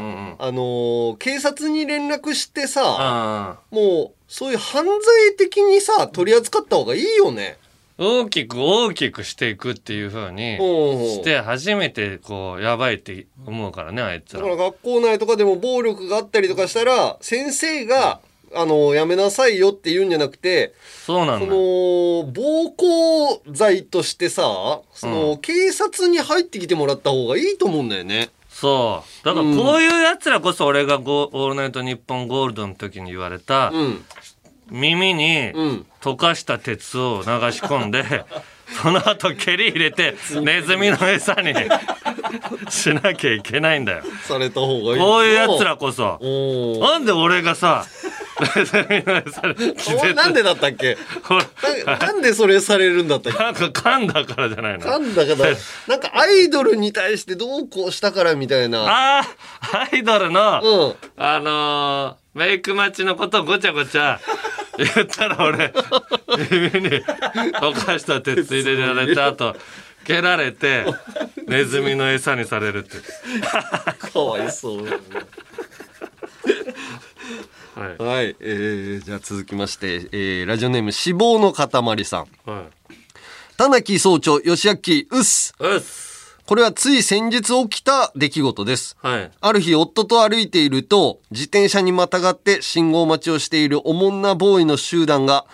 [0.51, 7.57] のー警察に連絡してさもうそういう犯罪的にさ取り扱った方がいいよね。
[7.97, 18.19] 大きく大きくしていくっていう風にして初めてこうやばいって思うからねあいつらだから学校内とかでも暴力があったりとかしたら先生が
[18.55, 20.73] あの、やめなさいよって言うんじゃなくて、
[21.05, 21.45] そそうなんだ。
[21.47, 28.29] の、暴行罪としてさ、その、警察に入ってきてもらった方がいいと思うんだよね。
[28.49, 29.25] そう。
[29.25, 33.71] だからこういう奴らこそ俺がゴーオールナイトニッポンゴールドの時に言われた、
[34.69, 35.53] 耳に
[36.01, 38.03] 溶かした鉄を流し込んで、
[38.81, 41.53] その後蹴り入れて ネズミの餌に
[42.69, 44.03] しなきゃいけないんだよ。
[44.27, 44.99] された方がいい。
[44.99, 46.19] こういう奴らこそ。
[46.81, 47.85] なんで俺がさ、
[48.55, 50.97] ネズミの餌に気お絶なんでだったっけ？
[51.85, 53.39] ななんでそれされるんだったっけ？
[53.43, 55.45] なんか噛んだからじゃないのなんだかだ、
[55.87, 58.83] なんかアイドルに対してどうこうしたからみたいな。
[58.85, 64.19] ああ、アイドルの、あのーメイク待ちのことをごちゃごちゃ
[64.77, 65.73] 言ったら俺、
[66.51, 67.03] 耳に
[67.53, 69.55] 溶かした鉄入れられた後、
[70.05, 70.85] 蹴られて、
[71.47, 72.97] ネズミの餌にされるって。
[74.11, 74.85] かわいそう。
[74.85, 74.91] は
[77.99, 78.03] い。
[78.03, 82.49] はい、えー、じゃあ続きまして、えー、ラジオネーム死亡の塊さん。
[82.49, 82.95] はい。
[83.57, 84.75] 田中総長、吉明、
[85.11, 85.53] うっす。
[85.59, 86.06] うっす。
[86.47, 88.95] これはつい先日起きた出来事です。
[89.01, 89.31] はい。
[89.41, 95.45] ある日、夫と歩いていると、自転車にまたがって信号待ちをしているおもんなボーイの集団が、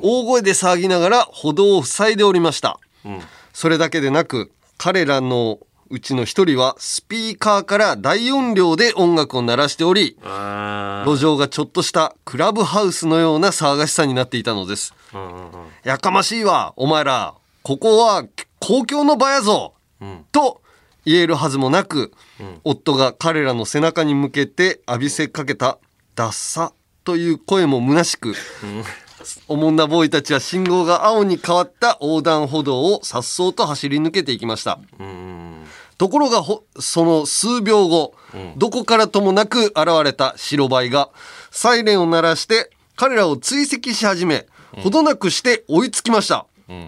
[0.00, 2.80] 大声で騒ぎながら歩道を塞いでおりました。
[3.04, 3.20] うん。
[3.52, 5.58] それだけでなく、彼らの
[5.90, 14.94] うちの一人は、スピーカーから大音量で音楽を鳴らしており、あ路上がちょっとしたクラブハウスのような騒がしさになっていたのです。
[15.12, 15.18] ー。
[15.18, 15.50] うんうんうん。
[15.84, 17.34] やかましいわ、お前ら。
[17.62, 18.24] ここは
[18.60, 19.74] 公共の場やぞ。
[20.00, 20.60] うんと
[21.04, 22.12] 言えるはずもなく、
[22.64, 25.78] 夫が彼らの背中に向けて浴びせかけた
[26.14, 26.72] 「ダッサ」
[27.04, 28.34] という声も虚しく、
[29.48, 34.78] おもんなボーイたちは信号が青に変わった横断歩道を颯爽と走り抜けていきました。
[35.96, 38.14] ところがほその数秒後、
[38.56, 41.08] どこからともなく現れた白バイが
[41.50, 44.46] サイレンを鳴らして彼らを追跡し始め、
[44.82, 46.46] ほどなくして追いつきました。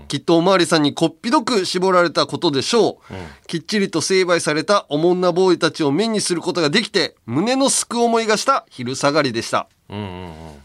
[0.09, 3.47] きっとおまわりさんにこっぴどく絞られたことでしょう。
[3.47, 9.68] きっちりと成敗されたおもんなボーイたちを目にすることができて、胸のすく思いがした昼下がりでした。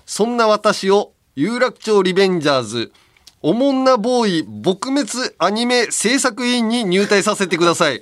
[0.06, 2.92] そんな私を有楽町リベンジャーズ、
[3.42, 8.02] おもんなボーイ撲滅アニメ制作委員に入隊させてください。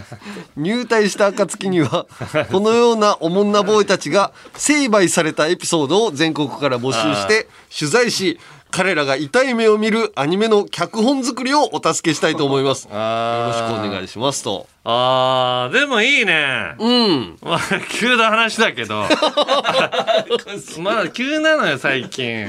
[0.56, 2.06] 入隊した暁には、
[2.50, 8.40] このようなおもんなボーイたちが成敗されたエピソードを全国から募集して取材し、
[8.70, 12.84] 彼らが痛い目を見るアニメの脚本作りをお助けしたいと思います。
[12.88, 14.66] よろしくお願いしますと。
[14.84, 16.74] あー、でもいいね。
[16.78, 17.38] うん。
[17.42, 17.60] まあ、
[17.90, 19.06] 急な話だけど。
[20.80, 22.48] まだ急なのよ、最近。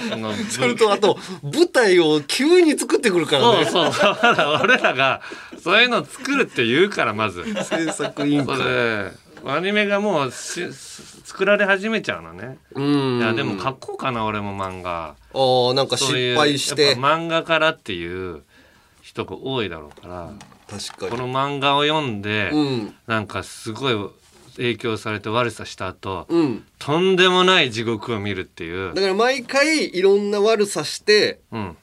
[0.50, 3.64] それとあと、舞台を急に作ってくるからね。
[3.66, 4.18] そうそう。
[4.22, 5.20] まだ俺らが、
[5.62, 7.44] そういうの作るって言うから、まず。
[7.64, 8.56] 制作委員会
[9.44, 10.66] アニメがもうし
[11.24, 12.58] 作られ始めちゃうのね。
[12.74, 15.14] うんいや、でも書こうかな、俺も漫画。
[15.38, 18.42] ああ、なんか失敗して漫画からっていう
[19.02, 20.32] 人が多いだろうから。
[20.68, 21.10] 確かに。
[21.12, 24.10] この漫画を読んで、うんなんかすごい
[24.56, 26.64] 影響されて悪さした後、うん。
[26.78, 29.00] とんでもない地獄を見るっていうだ。
[29.00, 31.76] から毎回いろんな悪さして、うん。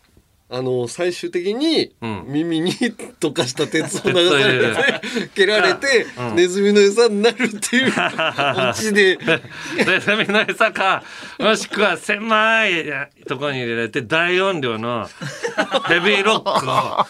[0.48, 2.24] あの、最終的にうん。
[2.28, 6.36] 耳に溶かした鉄を流されて、蹴られて、うん。
[6.36, 7.92] ネズミの餌になるっていう
[8.70, 9.18] オチで、
[9.88, 11.04] ネズミの餌か、
[11.40, 12.86] もしくは狭い
[13.28, 15.10] ところに入れられて大音量の
[15.90, 17.06] ヘビーロックを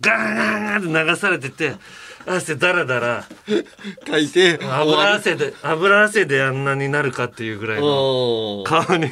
[0.00, 1.74] ガンガンガンって流されてて、
[2.26, 3.24] 汗だらだら。
[4.06, 9.10] 書いて、油汗で、油汗であんなになるかっていうぐらいの顔に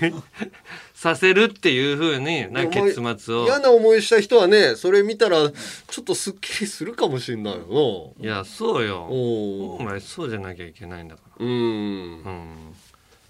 [1.07, 3.45] させるっていう風にな結末を。
[3.45, 9.07] 嫌な思いした人はね、それ見たら、ちょっとスッキリするかもしれないよいや、そうよ。
[9.09, 11.47] おお前そうじゃなきゃいけないんだから。
[11.47, 11.53] な。
[11.53, 11.55] うん。
[11.55, 12.75] うん。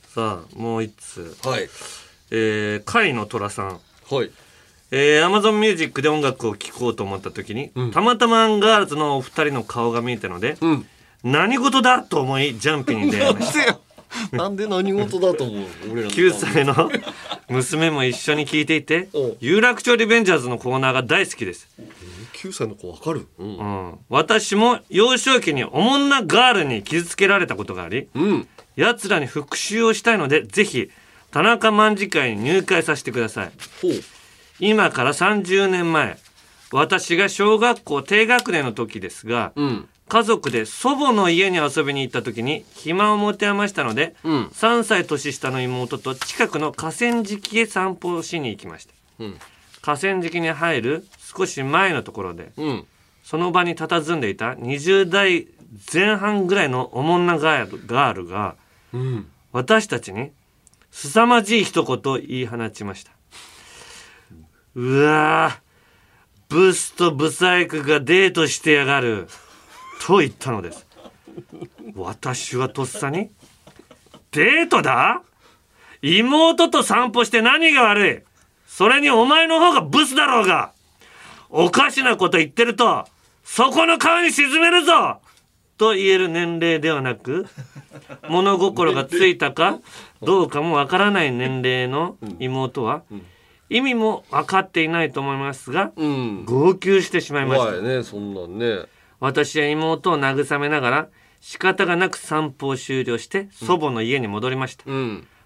[0.09, 1.37] さあ、もう一つ。
[1.45, 1.69] はい。
[2.31, 3.81] えー、甲斐の虎さん。
[4.11, 4.31] はい。
[4.91, 10.57] えー、Amazon Music で音楽を聴こうと思った時に、たまたまアンガールズのお二人の顔が見えたので、
[11.23, 13.79] 何事だと思いジャンピンに出会いました。
[14.33, 16.91] なんで何事だと思う俺らの9歳の
[17.49, 19.09] 娘も一緒に聴いていて、
[19.41, 21.69] 有楽町リベンジャーズのコーナーが大好きです。
[22.35, 23.27] 9歳の子わかる？
[23.39, 23.57] うん。
[23.59, 28.09] うん、私も幼少期におもんなガールに傷つけられたことがあり、
[28.77, 30.91] 奴らに復讐をしたいのでぜひ
[31.31, 33.51] 田中卍会に入会させてください。
[34.59, 36.19] 今から30年前
[36.73, 39.53] 私が小学校低学年の時ですが、
[40.09, 49.39] 家族で祖母の家に遊びに行った時に暇を持て余したので、3歳年下の妹と近くの河川敷へ散歩をしに行きましたうん。
[49.83, 52.87] 河川敷に入る少し前のところで、うん。
[53.25, 55.49] その場に佇んでいた20代
[55.93, 58.55] 前半ぐらいのおもんなガールが
[58.93, 59.27] うん。
[59.53, 60.31] 私たちに
[60.93, 63.11] 凄まじい一言を言い放ちました
[64.75, 65.67] うわー
[66.49, 69.29] ブスとブサイクがデートしてやがる
[70.07, 70.87] と言ったのです。
[71.97, 73.29] 私はとっさに
[74.31, 75.23] デートだ？
[76.01, 78.23] 妹と散歩して何が悪い？
[78.69, 80.71] それにお前の方がブスだろうが。
[81.51, 83.05] おかしなこと言ってると
[83.43, 85.21] そこの川に沈めるぞ！
[85.77, 87.47] と言える年齢ではなく
[88.29, 89.81] 物心がついたか
[90.23, 93.03] どうかもわからない年齢の妹は
[93.69, 95.91] 意味も分かっていないと思いますが、
[96.45, 97.83] 号泣してしまいました。
[97.83, 98.87] ねそんなんね
[99.21, 101.09] 私は妹を慰めながら
[101.41, 104.85] 仕方がなく散歩を終了して祖母の家に戻りました、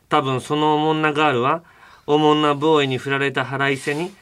[0.09, 1.63] 多分そのおもんなガールは
[2.07, 4.13] おもんなボーイに振られた腹いせに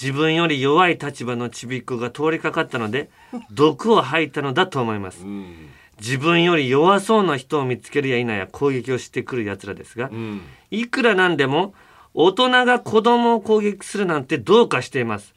[0.00, 3.10] 自分より弱い立場のちびっ子が通りかかったので
[3.50, 5.24] 毒を吐いたのだと思います、
[6.00, 10.10] 自分より弱そうな人を見つけるや否や攻撃をしてくる奴らですが、
[10.70, 11.74] いくらなんでも
[12.14, 15.34] 大人が子供を攻撃するなんてどうかしています、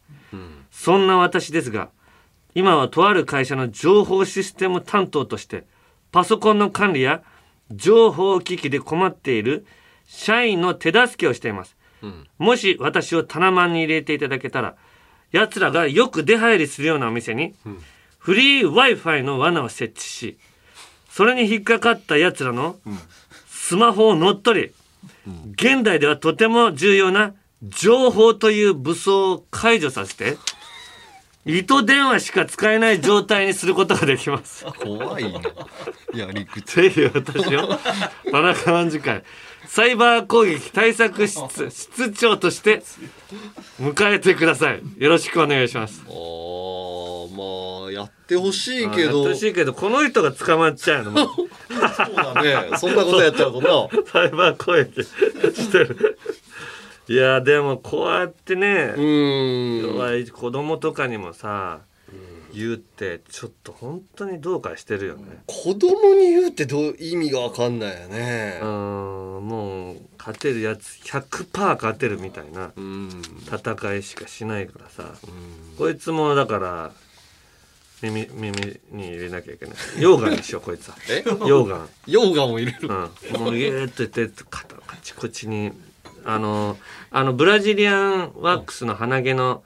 [0.71, 1.89] そんな私ですが
[2.55, 5.65] 今はとある会社の情報システム担当として
[6.11, 7.21] パソコンの管理や
[7.71, 9.65] 情報機器で困っている
[10.05, 11.77] 社員の手助けをしています、
[12.39, 14.75] もし私をタナマンに入れていただけたら
[15.31, 17.53] 奴らがよく出入りするようなお店に
[18.17, 20.39] フリー Wi-Fi の罠を設置し
[21.09, 22.77] それに引っかかった奴らの
[23.47, 24.73] スマホを乗っ取
[25.27, 30.37] り現代ではとても重要な情報という武装を解除させて
[31.57, 34.65] 糸電話しか使えない状態にすることができます。
[34.65, 35.39] 怖いな。
[36.13, 37.67] やり口ぜひ私を
[38.31, 39.23] 田中万次会
[39.67, 42.83] サイバー攻撃対策室室長として
[43.79, 44.81] 迎えてください。
[44.97, 46.03] よろしくお願いします。
[46.07, 51.47] あーまあやってほしいけやってどほしいけどこの人が捕まっちゃうの そう
[52.15, 52.77] だね。
[52.77, 56.17] そんなことやっちゃうとな サイバー攻撃してる
[57.09, 58.93] いやでもこうやってね
[60.31, 61.79] 子供とかにもさ
[62.53, 65.23] 言うってちょっと本当にどうかしてるよね。
[65.47, 68.59] 子供に言うってどう意味がわかんないよね。
[68.61, 68.67] うん
[69.47, 72.71] もう勝てるやつ100%勝てるみたいな
[73.45, 75.15] 戦いしかしないからさ。
[75.77, 76.91] こいつもだから
[78.01, 79.75] 耳耳に入れなきゃいけない。
[79.97, 80.95] 溶岩にしようこいつは。
[81.09, 81.23] え？
[81.23, 81.87] 溶岩。
[82.07, 82.87] 溶岩を入れる。
[82.87, 82.91] う
[83.37, 85.71] ん、もうギューッと言って肩カチコチに
[86.25, 86.77] あの
[87.11, 89.63] あのブラジリアンワックスの鼻毛の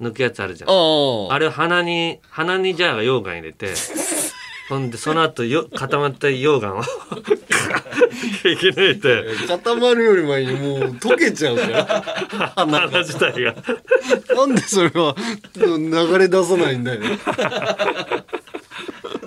[0.00, 0.70] 抜くやつあるじゃん。
[0.70, 3.72] あれを鼻に鼻にじゃあ溶岩入れて
[4.68, 6.82] ほんでその後よ固まった溶岩を
[8.44, 9.24] 引き抜いて。
[9.46, 13.54] 固まるより前にもう溶けちゃうから 鼻自体が。
[14.34, 15.14] なんでそれは
[15.56, 17.00] 流れ出さないんだよ。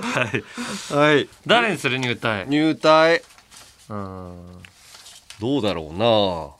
[0.01, 0.93] はい。
[0.93, 1.29] はい。
[1.45, 1.97] 誰にする？
[1.99, 2.45] 入隊。
[2.47, 3.21] 入隊。
[3.89, 4.35] うん。
[5.39, 6.56] どうだろうな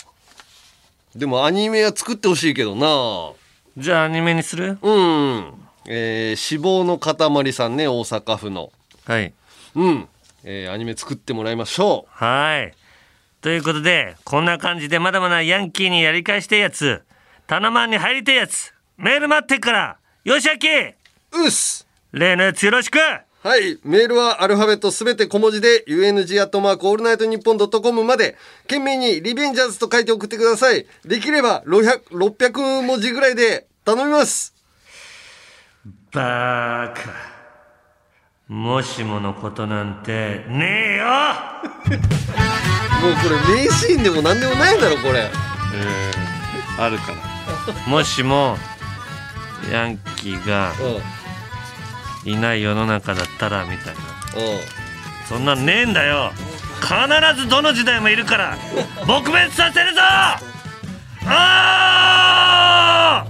[1.17, 3.33] でもアニメは作ってほしいけどな。
[3.75, 4.77] じゃあアニメにする？
[4.83, 5.53] うん。
[5.87, 8.71] えー、脂肪の塊さんね大阪府の。
[9.05, 9.33] はい。
[9.73, 10.07] うん、
[10.43, 12.23] えー、アニメ作ってもらいましょう。
[12.23, 12.71] はい。
[13.41, 17.01] ということでこんな感じでまだまだヤンキーにやり返してやつ。
[17.47, 18.75] タナマンに入りたいやつ。
[18.97, 19.97] メール待ってっから。
[20.23, 21.87] よしあきうっす。
[22.11, 22.99] 例のやつよろしく
[23.47, 23.79] はい。
[23.85, 30.85] メールはアルファベットすべて小文字で、UNG アットマークオールナイトニッポンドットコムまで、件名にリベンジャーズと書いて送ってください。
[31.05, 34.53] できれば600、600文字ぐらいで頼みます。
[36.11, 37.03] バーカ
[38.49, 41.05] もしものことなんてねえよ
[43.01, 45.21] もうこれ名シーンでも何でもないだろ、これ。
[45.21, 48.57] うんあるからもしも
[49.71, 50.73] ヤンキーが
[52.27, 54.01] いない世の中だったらみたいな。
[55.27, 56.31] そんなんねえんだよ。
[56.81, 56.97] 必
[57.41, 58.57] ずどの時代もいるから。
[59.05, 60.01] 撲滅させるぞ！
[61.25, 63.27] あー！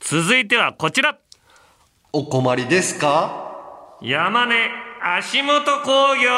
[0.00, 1.16] 続いてはこちら。
[2.12, 3.98] お困りですか？
[4.02, 4.56] 山根
[5.02, 6.30] 足元工業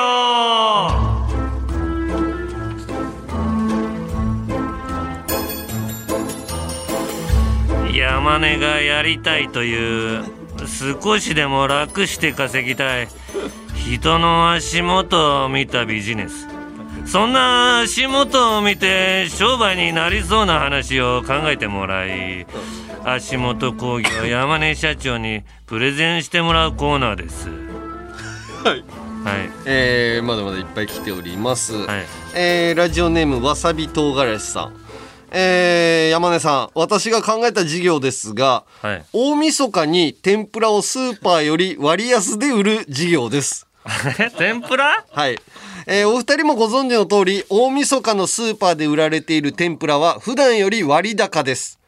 [7.97, 10.25] 山根がやりたいという
[10.67, 13.09] 少しでも楽して稼ぎたい
[13.75, 16.47] 人の足元を見たビジネス
[17.07, 22.47] そんな足元を見て商売になりそうな話を考えてもらい
[23.05, 27.49] 足元工業山根社長にプレゼンしてもらうコーナーです
[28.65, 28.85] はい。
[29.27, 31.75] はいえー、まだまだいっぱい来ております。
[32.35, 34.86] えー、ラジオネームわさび唐辛子さん。
[35.39, 38.65] えー、山根さん、私が考えた事業ですが、
[39.13, 43.67] 大晦日に天ぷらをスーパーより割安で売る事業です。
[44.39, 45.05] 天ぷら？
[45.13, 45.39] はい。
[45.87, 51.79] えーお二人もご存知の通り、大晦日のスーパーで売られている天ぷらは普段より割高です。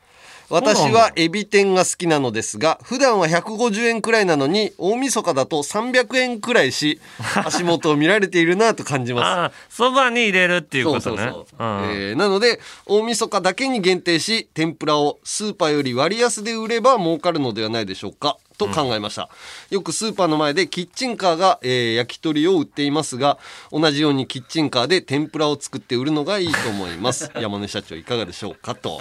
[0.51, 7.01] 私はエビ天が好きなのですが、普段は150円くらいなのに、大晦日だと300円くらいし、
[7.45, 9.25] 足元を見られているなと感じます。
[9.25, 11.31] ああそばに入れるっていうことね。
[11.31, 19.31] そえーなので大晦日だけに限定し天ぷらをスーパーより割安で売れば儲かるのではないでしょうかと考えました、
[19.71, 23.39] よくスーパーの前でキッチンカーが、えー焼き鳥を売っていますが
[23.71, 27.31] 同じようにキッチンカーで天ぷらを作って売るのがいいと思います。
[27.41, 29.01] 山根社長いかがでしょうかと。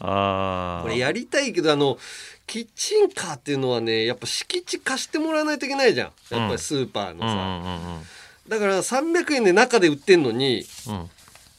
[0.00, 1.98] あこれやりたいけどあの
[2.46, 6.12] キッチンカーっていうのはねやっぱ敷地貸してもらわないといけないじゃん。
[6.30, 8.04] やっぱりスーパーのさ、
[8.48, 11.10] だから300円で中で売ってんのに、うん。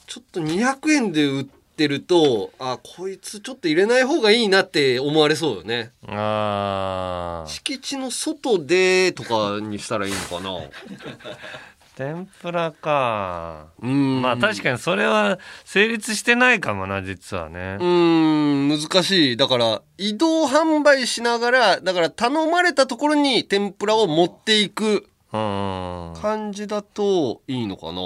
[0.08, 5.92] ちょっと200円で売ってるとあこいつちょっと入れない方がいいなって思われそうよね。
[6.08, 7.50] あー。
[7.50, 10.58] 敷地の外でとかにしたらいいのかな。
[11.98, 13.68] 天ぷらか。
[13.82, 14.22] うん。
[14.22, 17.78] まあ確かにそれは成立してないかもな実はね。
[17.80, 19.38] うーん難しい。
[19.38, 26.14] だから移動販売しながらだから頼まれたところに天ぷらを持っていくうん。
[26.22, 28.02] 感じだといいのかな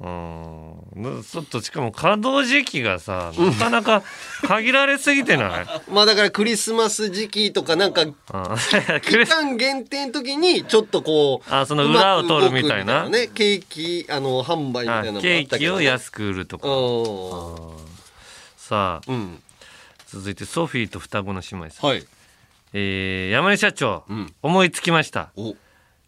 [0.00, 1.22] うん。
[1.22, 4.02] ちょっとしかも稼働時期がさなかなか
[4.42, 5.66] 限られすぎてない？
[5.90, 8.06] まあだからクリスマス時期とかなんか
[9.02, 13.08] 期間限定の時にちょっとこうあその裏を取るみたいな？
[13.08, 13.28] ね。
[13.28, 16.66] ケーキあの販売みたいなのもあケーキを安く売るとか。
[18.56, 19.12] さあ、
[20.06, 21.90] 続いてソフィーと双子の姉妹さん、
[22.72, 24.04] えー山根社長、
[24.42, 25.30] 思いつきました。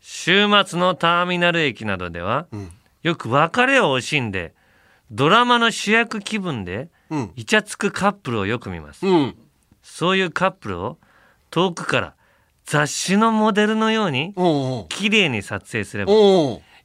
[0.00, 2.46] 週末のターミナル駅などでは、
[3.02, 4.54] よく別れを惜しんで
[5.10, 6.88] ドラマの主役気分で
[7.36, 9.04] イチャつくカップルをよく見ます、
[9.82, 10.98] そういうカップルを
[11.50, 12.14] 遠くから
[12.64, 14.34] 雑誌のモデルのように
[14.88, 16.12] 綺麗に撮影すれば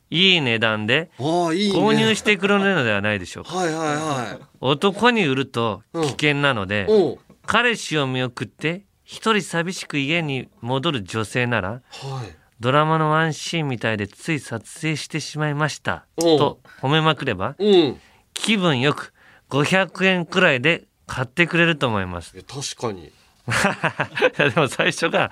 [0.10, 3.56] いい値段で購入してくれるのではないでしょうか。
[3.56, 4.44] はいはいはい。
[4.60, 7.10] 男に売ると危険なので、うんう。
[7.14, 16.06] ん彼氏を見送って一人寂しく家に戻る女性ならはいドラマのワンシーンみたいでつい撮影してしまいました。
[16.18, 16.22] う。
[16.22, 18.00] んと褒めまくれば、うん。
[18.34, 19.14] 気分よく
[19.50, 22.34] 500円くらいで買ってくれると思います。
[22.44, 23.12] 確かに。
[24.38, 25.32] でも最初が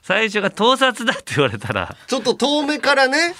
[0.00, 1.94] 最初が盗撮だって言われたら。
[2.06, 3.34] ちょっと遠目からね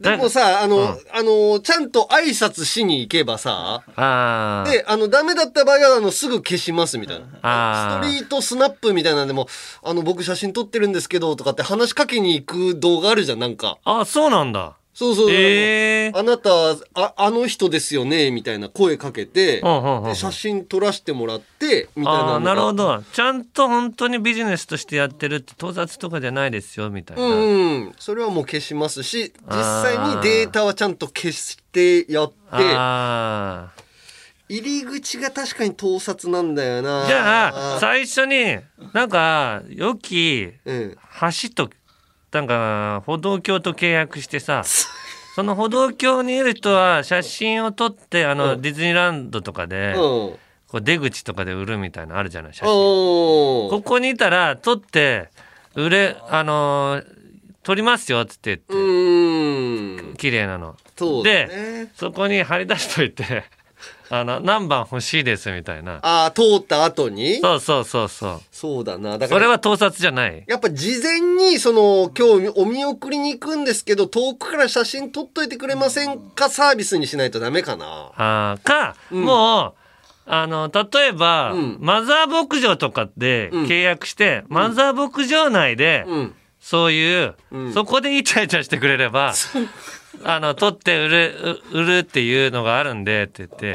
[0.00, 8.00] でもさあの、あのちゃんと挨拶しに行けばさであのダメだった場合はあのすぐ消しますみたいな。
[8.00, 9.46] ストリートスナップみたいなんでも
[9.82, 13.78] あの僕写真撮ってるんですけどとかって話しかけに行く動画あるじゃんなんか。
[13.84, 16.50] あそうなんだそうそう、えあなた
[16.94, 23.02] ああの人ですよねみたいな声かけて、で写真撮らせてもらってみたいななるほど。
[23.12, 27.92] ちゃんと本当にビジネスとしてやってるって盗撮とかじゃないですよみたいな、うんうん。
[27.98, 33.72] それはもう消しますし実際にデータはちゃんと消してやってあ
[34.48, 37.06] 入り口が確かに盗撮なんだよな。
[37.06, 38.58] じゃあ最初に
[38.92, 41.70] なんか良き橋と
[42.34, 44.62] なんか歩道橋と契約してさ
[45.34, 50.38] その歩道橋にいる人は写真を撮ってあのディズニーランドとかでうん。
[50.74, 52.68] こう出口とかで売るみたいなのあるじゃない写真。
[52.68, 55.28] おここにいたら撮って
[55.76, 57.04] 売れあのー
[57.62, 60.76] 撮りますよっつって言って綺麗なの。
[60.96, 61.46] そうだね。
[61.46, 63.44] でそこに貼り出しといて
[64.10, 66.00] あの何番欲しいですみたいな。
[66.02, 67.40] ああ通った後に？
[67.40, 68.40] そうそうそうそう。
[68.52, 69.18] そうだな。
[69.18, 70.44] だからそれは盗撮じゃない。
[70.46, 76.48] やっぱ事前にその今日お見送りに行くんですけど遠くから写真撮っといてくれませんか？
[76.48, 78.10] サービスにしないとダメかな。
[78.16, 79.74] あーか、もう
[80.26, 86.06] あの例えば、マザー牧場とかで契約して、マザー牧場内で、
[86.60, 87.34] そういう、
[87.74, 89.34] そこでイチャイチャしてくれれば
[90.22, 93.72] あの取って売るう売るっていうのがあるんでって言って。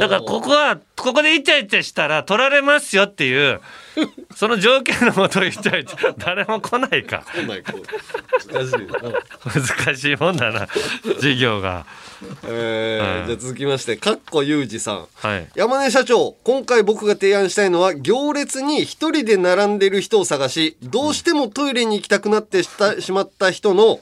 [0.00, 3.60] だからここはここでイチャイチャしたら取られますよっていう
[4.34, 7.24] その条件のもとイチャイチャ誰も来ないか。
[7.34, 9.84] 来ない難しいな。
[9.86, 10.68] 難しいもんだな。
[11.16, 11.86] 授業が。
[12.44, 15.06] えーはいじゃあ続きましてかっこゆうじさん。
[15.14, 15.48] はい。
[15.54, 24.00] 山根社長今回僕が提案したいのは行列に一人で並んでる人を探しどうしてもトイレに行きたくなってした しまった人の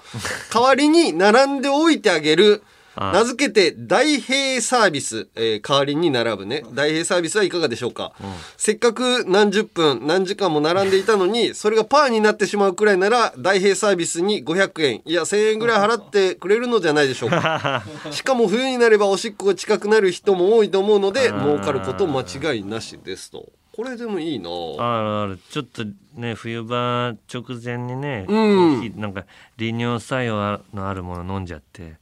[0.52, 6.64] 代わりに並んでおいてあげるあ名付けて大平サービス、えー代わりに並ぶね。
[6.72, 8.12] 大平サービスはいかがでしょうか、
[8.56, 15.02] せっかく何十分何時間も並んでいたのにそれがパーになってしまうくらいなら大平サービスに500円。
[15.04, 17.82] いや1000円ぐらい払ってくれるのじゃないでしょうか。
[18.10, 23.46] しかも冬になればおしっこが近くなる人も多いと思うので儲かること間違いなしですと。
[23.78, 24.50] これでもいいな。
[24.50, 25.38] あるある。
[25.50, 25.84] ちょっと
[26.16, 28.92] ね冬場直前にね、うん。
[28.96, 29.24] なんか
[29.56, 31.94] 利尿作用のあるもの飲んじゃって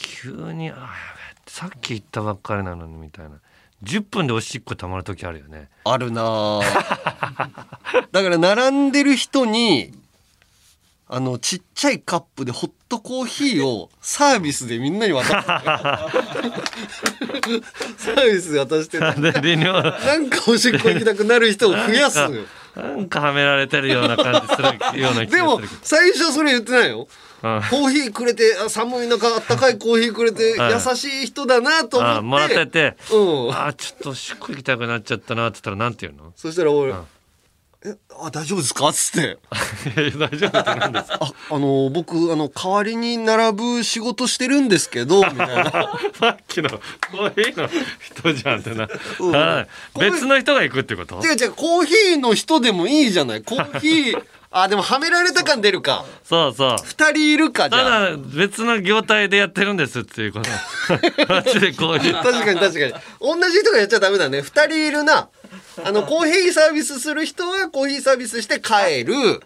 [0.00, 0.80] 急にあやべえ
[1.46, 3.32] さっき言ったばっかりなのにみたいな。
[3.82, 5.68] 10分でおしっこたまる時あるよね。
[5.84, 6.60] あるな
[8.12, 9.92] だから並んでる人に
[11.08, 15.30] あのちっちゃいカップでホットコーヒーをサービスでみんなに渡す。
[15.40, 19.12] サービスで渡してな
[20.18, 22.18] んかおしっこ行きたくなる人を増やす。
[22.76, 25.80] なんかはめられてるような感じするような気でもがするけど。
[25.82, 27.06] 最初それ言ってないようん
[27.40, 32.18] コーヒーくれてあ寒い中あったかいコーヒーくれてはい優しい人だなと思って。
[32.18, 33.50] あもらってて、うん。
[33.52, 36.32] あちょっとおしっこ行きたくなっちゃったなって言ったらなんて言うの？
[36.36, 36.92] そしたら俺
[37.82, 39.38] 「えあ大丈夫ですか?」っつって。
[40.18, 41.18] 大丈夫って何ですか？
[41.22, 45.72] ああの僕あの代わりに並ぶ仕事してるんですけどみたいな。
[46.20, 47.68] さっきのコーヒーの
[48.00, 48.86] 人じゃんってな、
[49.18, 49.32] うん。
[49.32, 49.66] は
[49.96, 49.98] い。
[49.98, 51.22] 別の人が行くってこと？
[51.24, 53.42] 違う違うコーヒーの人でもいいじゃない。
[53.42, 54.22] コーヒー
[54.52, 56.04] あでもはめられた感出るか。
[56.24, 56.76] そうそう。
[56.82, 58.10] 二人いるかじたゃあ。
[58.10, 60.50] だ別の業態でやってるんですっていうこと。
[61.32, 62.92] マジでコーヒー確かに確かに。
[63.20, 64.42] 同じ人がやっちゃダメだね。
[64.42, 65.28] 二人いるな。
[65.84, 69.40] あのコーヒーサービスする人はコーヒーサービスして帰る。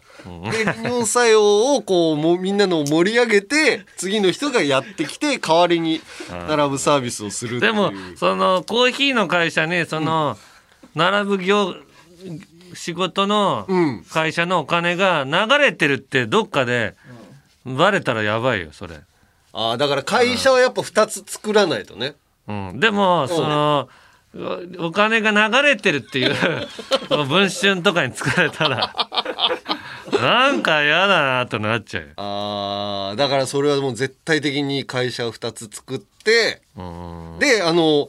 [0.51, 6.01] で作用をこうもうみんなのを盛り上げて次の人がやってきて代わりに
[6.49, 7.73] 並ぶサービスをするっていう。
[7.73, 10.39] でもそのコーヒーの会社にその
[10.95, 11.75] 並ぶ業
[12.75, 13.67] 仕事の
[14.11, 16.95] 会社のお金が流れてるってどっかで
[17.65, 19.01] バレたらやばいよそれ。
[19.53, 22.15] ああだから会社はやっぱ2つ作らないとね。
[22.47, 23.89] うん、でもその
[24.79, 26.35] お金が流れてるっていう
[27.09, 28.95] 文春とかに使われたら
[30.21, 32.09] なんか嫌だなとなっちゃうよ。
[32.17, 36.63] ああだからそれはもう絶対的に会社を2つ作って
[37.39, 38.09] であの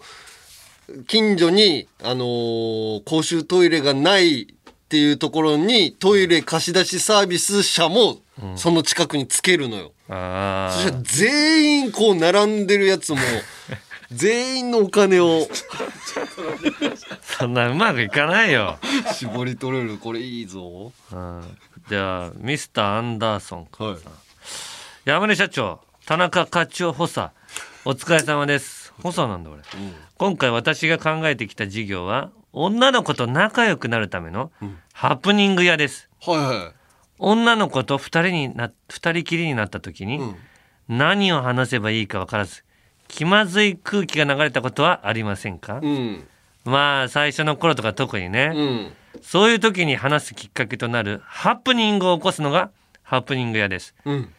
[1.07, 4.54] 近所にあの公衆トイレがない
[4.85, 8.19] っていうところにトイレ貸し出しサービス車も
[8.55, 13.17] その近くにつけるのよ、あそしたら全員こう並んでるやつも
[14.11, 15.47] 全員のお金を。
[17.21, 18.77] そんなうまくいかないよ。
[19.13, 19.97] 絞り取れる。
[19.97, 20.93] これいいぞ。
[21.11, 21.57] うん。
[21.89, 24.13] じゃあミスターアンダーソン君さん、
[25.05, 27.31] 山根社長田中課長補佐
[27.83, 28.93] お疲れ様です。
[29.01, 29.61] 補佐なんだ俺、
[30.17, 34.49] 今回私が考えてきた事業は女の子と仲良くなるための
[34.93, 36.73] ハプニング屋です、はいはい。
[37.19, 40.21] 女の子と二人にな二人きりになった時に、
[40.87, 42.63] 何を話せばいいか分からず
[43.09, 46.23] 気まずい空気が流れたことはありませんか、うん。
[46.63, 49.19] まあ最初の頃とか特にね、うん。
[49.21, 52.71] そういう時に話すきっかけとなるハプニングを起こすのが
[53.03, 53.93] ハプニング屋です。
[54.05, 54.29] うん。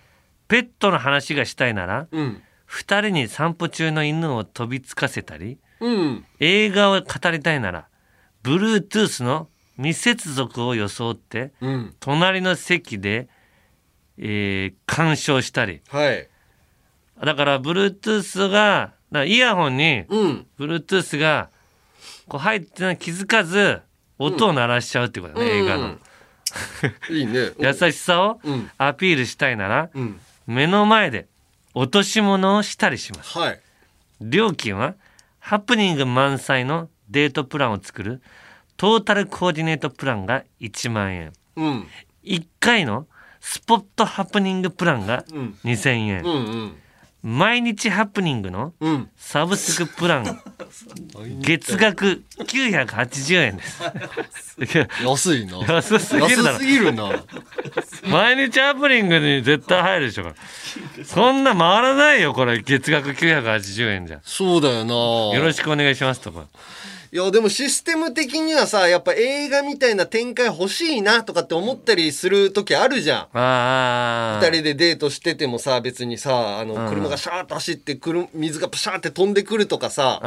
[0.48, 2.42] ペットの話がしたいなら、うん。
[2.64, 6.24] 二人に散歩中の犬を飛びつかせたり、うん。
[6.40, 7.88] 映画を語りたいなら、
[8.46, 11.94] Bluetooth の未接続を装って、うん。
[11.98, 13.28] 隣の席で、
[14.18, 15.82] えー鑑賞したり。
[15.88, 16.28] はい。
[17.24, 18.92] だから Bluetooth が、
[19.24, 20.04] イヤホンに、
[20.58, 21.50] Bluetooth が
[22.28, 23.80] こう入ってない気づかず、
[24.18, 25.66] 音を鳴らしちゃうってことだね、うん。
[25.66, 25.98] 映画の。
[27.10, 27.50] いいね。
[27.58, 28.70] 優しさをうん。
[28.78, 30.20] アピールしたいなら、うん。
[30.46, 31.26] 目の前で
[31.74, 33.36] 落とし物をしたりします。
[33.36, 33.60] はい。
[34.20, 34.94] 料金は
[35.40, 38.20] ハプニング満載のデートプランを作る
[38.76, 41.32] トータルコーディネートプランが1万円。
[41.56, 41.86] うん
[42.24, 43.06] 1回の
[43.40, 46.22] スポットハプニングプランがうん2000円。
[46.24, 46.36] うんう
[46.66, 46.76] ん
[47.22, 50.40] 毎日ハプニングのうんサブスクプラン
[51.42, 53.82] 月額980円です。
[55.04, 57.10] 安いな安すぎるだすぎるな
[58.08, 60.34] 毎日ハプニングに絶対入るでしょ。
[61.04, 62.60] そんな回らないよ、これ。
[62.62, 64.20] 月額980円じゃ。
[64.22, 64.94] そうだよな
[65.36, 66.46] よろしくお願いしますとか。
[67.12, 74.40] いやでもシステム的にはさやっぱ映画みたいな展開欲しいなとかって思ったりする時あるじゃんああ。
[74.42, 80.20] 二人でデートしててもさ別にさあのうん車がシャーッと走ってくる水がプシャーって飛んでくるとかさ。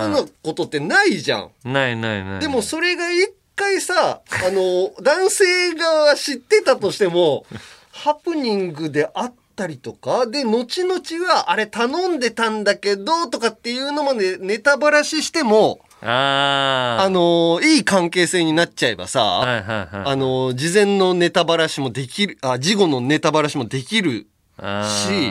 [0.00, 2.40] そういうのことってないじゃんないないない。
[2.40, 7.46] でもそれが一回さあの男性側は知ってたとしても
[7.92, 17.04] ハプニングであったりとかで後々はあれ頼んでたんだけどとかっていうのまでネタばらししてもああ。
[17.04, 20.12] あのいい関係性になっちゃえばさ、はいはいはい。
[20.12, 24.26] あの事前のネタばらしもできるあ事後のネタばらしもできる
[24.58, 25.30] し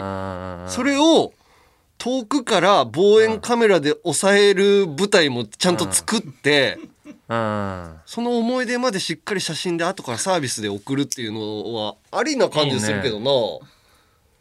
[0.67, 1.33] それを
[1.97, 6.77] 遠くから望遠カメラで抑える舞台もちゃんと作って
[7.29, 13.59] あその思い出までしっかり写真で後からサービスで送るっていうのはありな感じするけどなー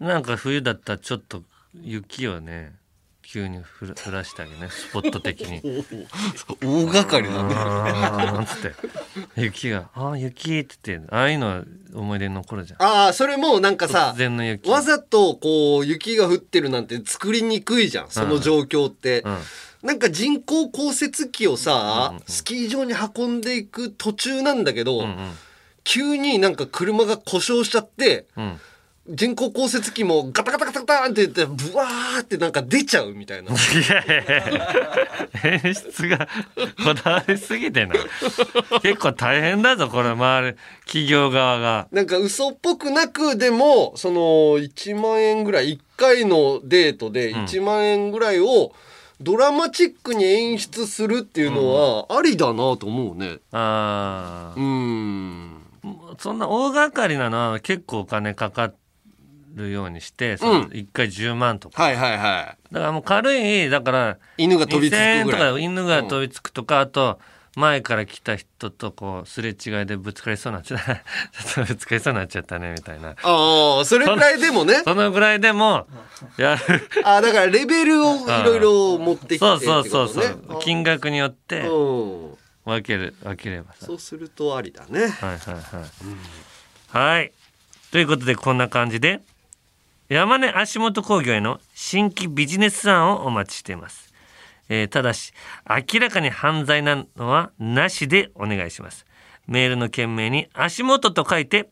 [0.03, 1.43] なんか冬だったらちょっと
[1.81, 2.73] 雪をね、
[3.23, 4.69] 急に降ら降らしてあげるね。
[4.69, 5.63] スポット的に。
[6.61, 7.55] 大掛かりだね。
[7.57, 8.73] あーつっ
[9.37, 9.41] て。
[9.41, 11.63] 雪が「ああ雪」って言ってああいうのは
[11.95, 12.83] 思い出に残るじゃん。
[12.83, 14.69] ああそれもなんかさ突然の雪。
[14.69, 19.25] わざとこう雪が降ってるなんて作りにくいじゃんその状況って、
[19.85, 25.07] なんか人工降雪機をさ、スキー場に運んでいく途中なんだけど、
[25.85, 28.61] 急になんか車が故障しちゃって、うん
[29.09, 33.51] 人工降雪機もガタガタガタガタって言ってブワーってなんか出ちゃうみたいな。
[33.51, 33.55] い
[33.91, 36.29] やいやいや演出が
[36.85, 37.97] こだわりすぎてな。
[37.97, 37.99] い
[38.81, 41.89] 結構大変だぞこれ周り企業側が。
[41.91, 44.21] なんか嘘っぽくなくでもその
[44.59, 48.73] 1万円ぐらい1回のデートで1万円ぐらいを
[49.21, 53.39] ドラマチックに演出するっていうのはありだなと思うね。
[53.51, 55.59] ああうん。
[56.19, 58.73] そんな大掛かりなのは結構お金かか
[59.55, 62.75] るようにして、その1回10万とかはいはいはい。
[62.75, 67.19] だからもう軽いだから犬が飛びつくぐらい2000円とか犬が飛びつくとか、あと
[67.55, 70.95] 前から来た人とこうすれ違いでぶつかりそうになっちゃった
[71.55, 74.81] ちょっとぶつかりそうになっちゃったねみたいなああそれぐらいでもね。
[74.85, 75.87] そのぐらいでも
[76.39, 80.35] やる ああだからレベルをいろいろ持ってきてそうってことそうそうね。
[80.49, 85.01] そう金額によってうん分ける分ければさそうするとありだね。
[85.01, 85.39] はいはい
[86.99, 87.17] はい。
[87.17, 87.33] はい。
[87.91, 89.21] ということでこんな感じで
[90.13, 94.13] 山根足元工業への新規ビジネス案をお待ちしています。
[94.69, 95.33] えーただし
[95.67, 99.07] 明らかに犯罪なのはなしでお願いします。
[99.47, 101.71] メールの件名に足元と書いて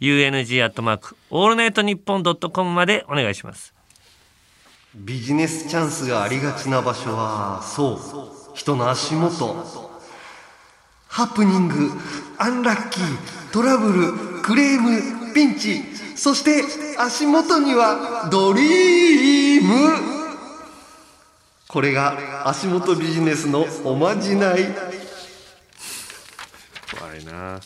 [0.00, 3.74] UNG アットマークオールナイトニッポンドットコムまでお願いします。
[4.94, 7.94] ビジネスチャンスがありがちな場所はそ
[8.52, 9.56] う人の足元
[11.08, 11.90] ハプニング
[12.38, 15.82] アンラッキートラブルクレームピンチ
[16.20, 16.62] そして
[16.98, 19.96] 足元にはドリーム
[21.66, 24.66] これが足元ビジネスのおまじない
[26.98, 27.58] 怖いな。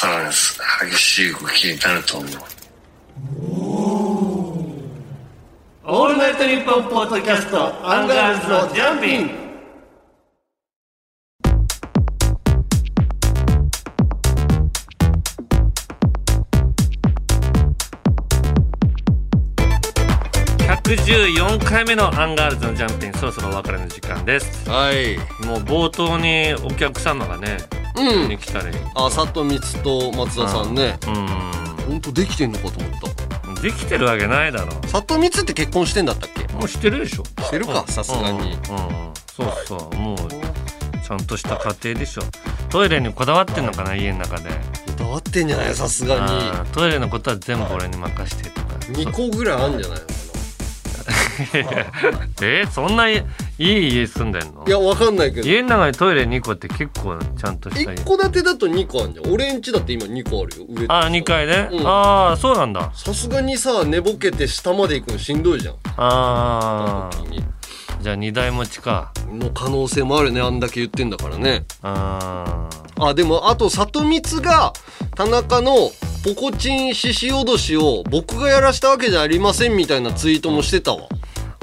[0.00, 0.30] さらに
[0.90, 2.30] 激しい動きになると思う。
[5.84, 9.30] オールナイトニッポンポッドキャストアンガールズのジャンピン
[20.64, 24.66] 114回目のアンガールズのジャンピンそろそろお別れの時間です。
[24.70, 25.18] はい。
[25.44, 27.58] もう冒頭にお客様がね
[28.00, 28.28] うん。
[28.28, 30.98] に来たりあ佐藤光と松田さんね。
[31.86, 32.90] 本当できてんのかと思っ
[33.54, 33.62] た。
[33.62, 34.72] できてるわけないだろ。
[34.90, 36.52] 佐藤光って結婚してんだったっけ？
[36.54, 37.24] もうしてるでしょ。
[37.24, 38.38] してるかさすがに。
[38.38, 38.44] うん。
[38.44, 38.54] うん。
[39.26, 39.96] そうそう。
[39.96, 42.22] もうちゃんとした家庭でしょ。
[42.70, 44.48] トイレにこだわってんのかな家の中で。
[44.50, 44.54] こ
[44.96, 46.20] だわってんじゃないさすがに。
[46.20, 48.66] あートイレのことは全部俺に任してとか。
[48.88, 50.10] 2個ぐらいあるんじゃないのか
[52.42, 53.08] えそんな
[53.60, 54.64] いい家住んでんの？
[54.66, 55.46] いやわかんないけど。
[55.46, 57.94] 家の中にトイレ2個って結構ちゃんとした家。
[57.94, 59.30] 一戸建てだと2個あるじゃん。
[59.34, 60.66] 俺んちだって今2個あるよ。
[60.66, 61.86] 上あ2階ね、うん。
[61.86, 62.90] ああそうなんだ。
[62.94, 65.74] さすがにさ寝ぼけて下まで行くのしんどいじゃん。
[65.98, 67.10] ああ
[68.00, 69.12] じゃあ2台持ちか。
[69.30, 71.66] の可能性もあるねあんだけ言ってんだからね。
[71.82, 72.66] あ
[72.98, 74.72] あでもあと里光が
[75.14, 75.90] 田中の
[76.24, 81.08] ポコチン獅子おどしを僕がやらしたわけじゃありませんみたいなツイートもしてたわ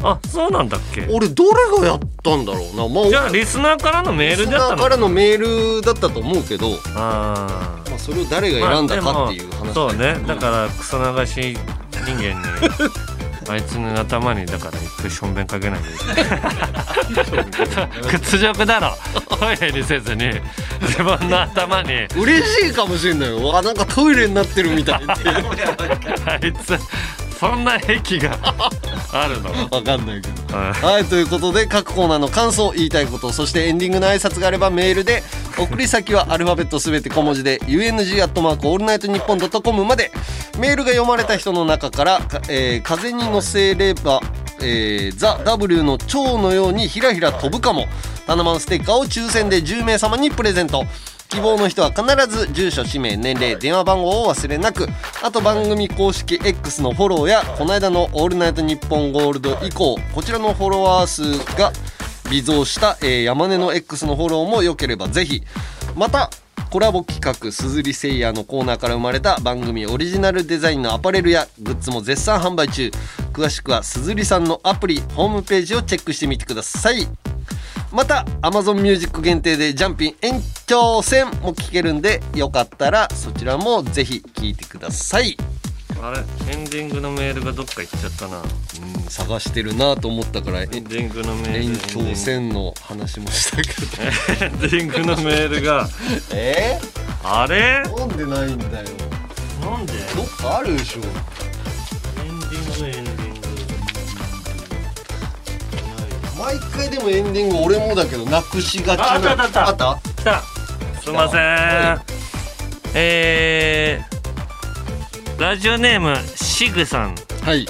[0.04, 1.08] あそうなんだっけ？
[1.12, 1.50] 俺どれ
[1.82, 10.18] がやったんだろうな、まあ、じゃあリスナーからのメールだったのリスナーからのメールだったと思うけどあまあそれを誰が選んだかっていう話、まあそうね。
[10.28, 11.58] だからクソ流し
[12.06, 12.36] 人間に
[13.50, 17.26] あいつの頭にだから一回しょんべんかけないといけ
[17.76, 18.94] ない屈辱だろ。
[19.40, 20.32] トイレにせずに
[20.82, 22.07] 自分の頭に。
[22.18, 23.48] 嬉しいかもしれないよ。
[23.48, 25.14] わなんかトイレになってるみたいって。
[26.30, 26.78] あいつ
[27.39, 28.38] そんな癖が
[29.14, 29.51] あるの？
[29.69, 30.57] わかんないけど。
[30.57, 31.05] はい。
[31.05, 35.23] ということで各コーナーの感想言いたいことそしてエンディングの挨拶があればメールで
[35.57, 40.11] 送り先はアルファベットすべて小文字で UNG アットマークオールナイトニッポンドットコムまで。
[40.59, 44.22] メールが読まれた人の中から、かえー風に乗せれば
[44.59, 47.85] えーザ・ W の蝶のようにひらひら飛ぶかも。
[48.26, 50.84] タナマンステッカーを抽選で10名様にプレゼント
[51.30, 54.88] 希望の人は必ず住所氏名年齢電話番号を忘れなく
[55.24, 61.72] あと番組公式 X のフォローやこの間の「オールナイトニッポンゴールド」以降こちらのフォロワー数が
[62.30, 65.44] 微増した、えー山根の X のフォローも良ければぜひ
[65.95, 66.30] また
[66.70, 72.91] コラボ企画「すずりせいや」のコーナーから生まれた番組オリジナルデザインのアパレルやグッズも絶賛販売中。
[73.38, 77.08] 詳しくはすずりさんのアプリホームページをチェックしてみてください。
[77.91, 85.38] また Amazon Music 限定でジャンピン延長戦も聴けるんでよかったらそちらもぜひ聴いてください。
[85.99, 86.19] あれ
[86.53, 88.39] エンディングのメールがどっか行っちゃったな。
[88.39, 88.47] うん
[89.09, 93.69] 探してるなと思ったからエンディングのメール延長戦の話もしたけ
[94.38, 94.45] ど。
[94.45, 95.88] エンディングのメールが。
[96.34, 96.80] え？
[97.23, 97.84] あれ？
[97.85, 98.85] ー、なんでないんだよ。
[99.61, 99.93] なんで？
[100.15, 101.01] どっかあるでしょ。
[101.01, 103.06] エンディング
[106.38, 109.05] 毎回でもエンディング俺もだけどなくしがちな。
[109.05, 109.89] ああったあったあった。
[109.89, 110.01] あった？
[110.15, 110.41] 来た。
[111.01, 111.39] すいません。
[112.93, 117.15] えー、ラジオネームシグさん。
[117.43, 117.65] はい。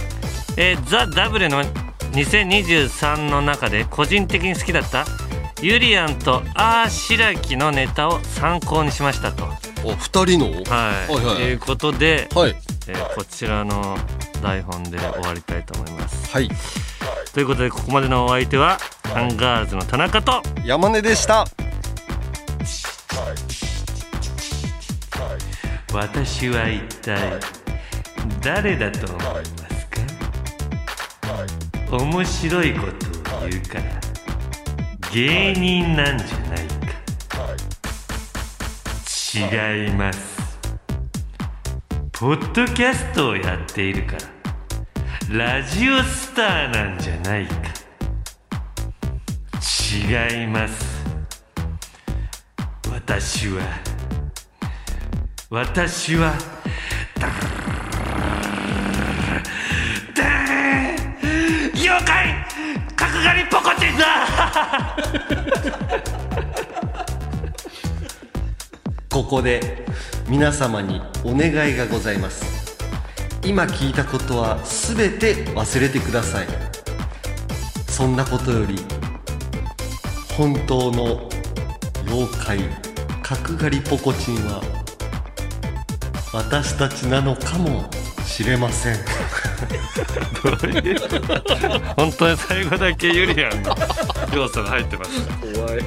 [0.57, 1.63] えー、ザ・ダブルの
[2.13, 5.05] 2023の中で個人的に好きだった
[5.61, 9.45] ユリアンとアーシラキのネタを参考にしましたと。
[9.83, 10.51] お二人の？
[10.51, 11.35] はい、はいはい。
[11.35, 12.55] ということで、はい。
[12.87, 13.97] えーこちらの
[14.41, 16.31] 台本で終わりたいと思います。
[16.31, 16.49] はい
[17.33, 18.77] ということでここまでのお相手は
[19.13, 21.45] アンガールズの田中と山根でした。
[25.93, 27.39] 私は一体
[28.41, 29.87] 誰だと思います
[31.87, 31.97] か？
[31.97, 32.91] 面白いこと
[33.45, 33.83] を言うから
[35.11, 36.75] 芸人なんじゃないか。
[39.33, 40.37] 違います。
[42.11, 44.19] ポッドキャストをやっているから
[45.29, 47.53] ラジオスターなんじゃないか。
[50.39, 51.03] 違います。
[52.89, 53.61] 私は
[55.49, 56.33] 私は
[61.73, 62.45] 妖怪
[62.95, 64.05] 角刈りポコチンだ。
[69.11, 69.85] ここで
[70.29, 72.56] 皆様にお願いがございます。
[73.43, 76.47] 今聞いたことは全て忘れてください。
[77.87, 78.75] そんなことより
[80.35, 81.27] 本当の
[82.05, 82.59] 妖怪
[83.23, 84.61] 角刈りポコチンは
[86.31, 87.89] 私たちなのかも
[88.25, 88.97] しれません。
[90.43, 90.99] どういう
[91.95, 93.75] 本当に最後だけユリアンの
[94.33, 95.83] 要素が入ってます怖い